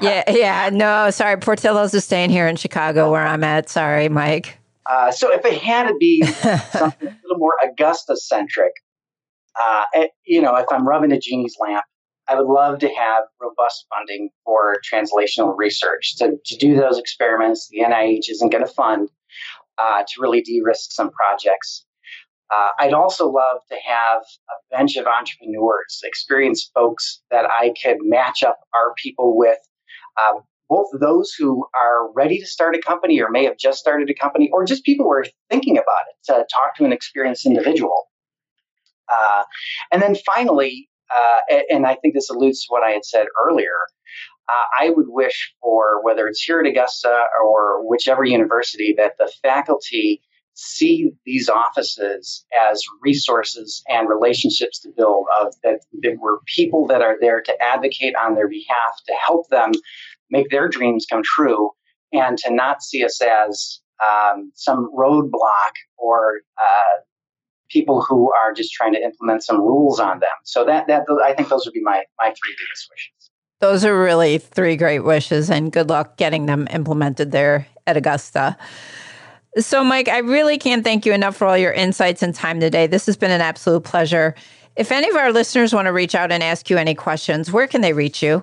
yeah, 0.00 0.24
yeah. 0.30 0.70
No, 0.72 1.10
sorry. 1.10 1.36
Portillo's 1.36 1.92
is 1.92 2.06
staying 2.06 2.30
here 2.30 2.48
in 2.48 2.56
Chicago 2.56 3.10
where 3.10 3.26
I'm 3.26 3.44
at. 3.44 3.68
Sorry, 3.68 4.08
Mike. 4.08 4.58
Uh, 4.90 5.10
so 5.10 5.32
if 5.32 5.44
it 5.44 5.60
had 5.60 5.88
to 5.88 5.94
be 5.94 6.22
something 6.72 7.08
a 7.08 7.18
little 7.22 7.38
more 7.38 7.54
Augusta 7.64 8.16
centric, 8.16 8.72
uh, 9.60 9.84
you 10.26 10.42
know, 10.42 10.56
if 10.56 10.66
I'm 10.70 10.86
rubbing 10.86 11.12
a 11.12 11.18
genie's 11.18 11.56
lamp, 11.60 11.84
I 12.28 12.36
would 12.36 12.46
love 12.46 12.78
to 12.78 12.88
have 12.88 13.24
robust 13.40 13.86
funding 13.90 14.30
for 14.44 14.76
translational 14.90 15.54
research 15.56 16.16
to, 16.16 16.36
to 16.44 16.56
do 16.56 16.74
those 16.76 16.98
experiments. 16.98 17.68
The 17.70 17.80
NIH 17.80 18.30
isn't 18.30 18.50
going 18.50 18.64
to 18.64 18.72
fund 18.72 19.10
uh, 19.78 20.02
to 20.02 20.20
really 20.20 20.40
de-risk 20.40 20.92
some 20.92 21.10
projects. 21.10 21.84
Uh, 22.54 22.68
I'd 22.78 22.92
also 22.92 23.28
love 23.28 23.58
to 23.70 23.76
have 23.86 24.22
a 24.48 24.76
bench 24.76 24.96
of 24.96 25.06
entrepreneurs, 25.06 26.00
experienced 26.04 26.70
folks 26.74 27.20
that 27.30 27.46
I 27.46 27.74
could 27.82 27.98
match 28.00 28.42
up 28.42 28.58
our 28.74 28.94
people 29.02 29.36
with, 29.36 29.58
um, 30.20 30.40
both 30.74 30.88
those 31.08 31.28
who 31.38 31.50
are 31.84 32.12
ready 32.20 32.38
to 32.38 32.46
start 32.46 32.74
a 32.74 32.80
company 32.90 33.16
or 33.22 33.30
may 33.30 33.44
have 33.44 33.58
just 33.66 33.78
started 33.78 34.08
a 34.10 34.14
company, 34.24 34.46
or 34.52 34.64
just 34.64 34.84
people 34.90 35.04
who 35.06 35.12
are 35.12 35.26
thinking 35.50 35.76
about 35.76 36.04
it 36.10 36.16
to 36.28 36.34
talk 36.56 36.70
to 36.76 36.84
an 36.84 36.92
experienced 36.92 37.46
individual. 37.46 37.98
Uh, 39.16 39.42
and 39.92 40.02
then 40.02 40.16
finally, 40.34 40.88
uh, 41.16 41.40
and 41.70 41.86
I 41.86 41.94
think 41.96 42.14
this 42.14 42.30
alludes 42.30 42.60
to 42.62 42.66
what 42.70 42.82
I 42.82 42.90
had 42.90 43.04
said 43.04 43.26
earlier, 43.44 43.76
uh, 44.48 44.66
I 44.84 44.90
would 44.90 45.06
wish 45.08 45.38
for 45.60 46.02
whether 46.02 46.26
it's 46.26 46.42
here 46.42 46.60
at 46.60 46.66
Augusta 46.66 47.14
or 47.44 47.88
whichever 47.88 48.24
university 48.24 48.94
that 48.98 49.12
the 49.18 49.30
faculty 49.42 50.22
see 50.54 51.10
these 51.26 51.48
offices 51.48 52.44
as 52.70 52.82
resources 53.02 53.82
and 53.88 54.08
relationships 54.08 54.78
to 54.80 54.88
build 54.96 55.26
of 55.40 55.52
that, 55.64 55.80
that 56.02 56.16
we're 56.20 56.38
people 56.46 56.86
that 56.86 57.02
are 57.02 57.16
there 57.20 57.40
to 57.40 57.54
advocate 57.62 58.14
on 58.16 58.34
their 58.34 58.48
behalf 58.48 58.94
to 59.06 59.14
help 59.26 59.48
them 59.48 59.72
make 60.34 60.50
their 60.50 60.68
dreams 60.68 61.06
come 61.10 61.22
true 61.24 61.70
and 62.12 62.36
to 62.38 62.52
not 62.52 62.82
see 62.82 63.04
us 63.04 63.20
as 63.22 63.80
um, 64.04 64.50
some 64.54 64.90
roadblock 64.96 65.74
or 65.96 66.40
uh, 66.58 67.00
people 67.70 68.02
who 68.02 68.32
are 68.32 68.52
just 68.52 68.72
trying 68.72 68.92
to 68.92 69.00
implement 69.00 69.44
some 69.44 69.58
rules 69.58 70.00
on 70.00 70.18
them. 70.18 70.36
So 70.44 70.64
that 70.64 70.88
that 70.88 71.02
I 71.24 71.32
think 71.34 71.48
those 71.48 71.64
would 71.64 71.72
be 71.72 71.82
my 71.82 72.02
my 72.18 72.26
three 72.26 72.54
biggest 72.58 72.88
wishes. 72.90 73.30
Those 73.60 73.84
are 73.84 73.98
really 73.98 74.38
three 74.38 74.76
great 74.76 75.00
wishes, 75.00 75.50
and 75.50 75.72
good 75.72 75.88
luck 75.88 76.16
getting 76.16 76.46
them 76.46 76.66
implemented 76.70 77.30
there 77.30 77.66
at 77.86 77.96
Augusta. 77.96 78.56
So, 79.56 79.84
Mike, 79.84 80.08
I 80.08 80.18
really 80.18 80.58
can't 80.58 80.82
thank 80.82 81.06
you 81.06 81.12
enough 81.12 81.36
for 81.36 81.46
all 81.46 81.56
your 81.56 81.72
insights 81.72 82.22
and 82.22 82.34
time 82.34 82.58
today. 82.58 82.88
This 82.88 83.06
has 83.06 83.16
been 83.16 83.30
an 83.30 83.40
absolute 83.40 83.84
pleasure. 83.84 84.34
If 84.74 84.90
any 84.90 85.08
of 85.08 85.14
our 85.14 85.32
listeners 85.32 85.72
want 85.72 85.86
to 85.86 85.92
reach 85.92 86.16
out 86.16 86.32
and 86.32 86.42
ask 86.42 86.68
you 86.68 86.76
any 86.76 86.96
questions, 86.96 87.52
where 87.52 87.68
can 87.68 87.80
they 87.80 87.92
reach 87.92 88.20
you? 88.20 88.42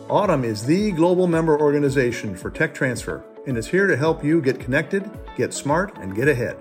AUTM 0.09 0.45
is 0.45 0.67
the 0.67 0.93
global 0.93 1.27
member 1.27 1.59
organization 1.59 2.37
for 2.37 2.51
tech 2.51 2.75
transfer 2.75 3.25
and 3.47 3.57
is 3.57 3.69
here 3.69 3.87
to 3.87 3.97
help 3.97 4.23
you 4.23 4.43
get 4.43 4.61
connected, 4.61 5.11
get 5.37 5.55
smart, 5.55 5.97
and 5.99 6.15
get 6.15 6.29
ahead. 6.29 6.57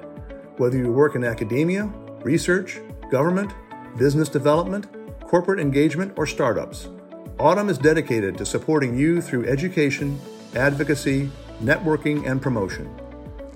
Whether 0.57 0.77
you 0.77 0.91
work 0.91 1.15
in 1.15 1.23
academia, 1.23 1.85
research, 2.21 2.79
government, 3.09 3.53
business 3.97 4.29
development, 4.29 4.87
corporate 5.21 5.59
engagement, 5.59 6.13
or 6.17 6.27
startups, 6.27 6.89
AUTM 7.37 7.69
is 7.69 7.77
dedicated 7.77 8.37
to 8.37 8.45
supporting 8.45 8.97
you 8.97 9.21
through 9.21 9.47
education, 9.47 10.19
advocacy, 10.55 11.29
networking, 11.61 12.29
and 12.29 12.41
promotion. 12.41 12.93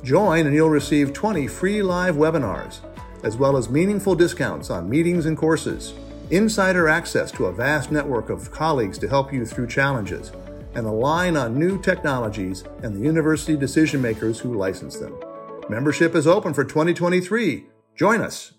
Join 0.03 0.47
and 0.47 0.55
you'll 0.55 0.69
receive 0.69 1.13
20 1.13 1.47
free 1.47 1.81
live 1.81 2.15
webinars, 2.15 2.79
as 3.23 3.37
well 3.37 3.57
as 3.57 3.69
meaningful 3.69 4.15
discounts 4.15 4.69
on 4.69 4.89
meetings 4.89 5.25
and 5.25 5.37
courses 5.37 5.93
insider 6.31 6.87
access 6.87 7.31
to 7.31 7.45
a 7.45 7.51
vast 7.51 7.91
network 7.91 8.29
of 8.29 8.51
colleagues 8.51 8.99
to 8.99 9.07
help 9.07 9.33
you 9.33 9.45
through 9.45 9.67
challenges, 9.67 10.31
and 10.75 10.85
align 10.85 11.35
on 11.35 11.57
new 11.57 11.81
technologies 11.81 12.63
and 12.83 12.95
the 12.95 12.99
university 12.99 13.55
decision 13.55 14.01
makers 14.01 14.39
who 14.39 14.55
license 14.55 14.97
them. 14.97 15.17
Membership 15.69 16.15
is 16.15 16.27
open 16.27 16.53
for 16.53 16.63
2023. 16.63 17.65
Join 17.95 18.21
us. 18.21 18.53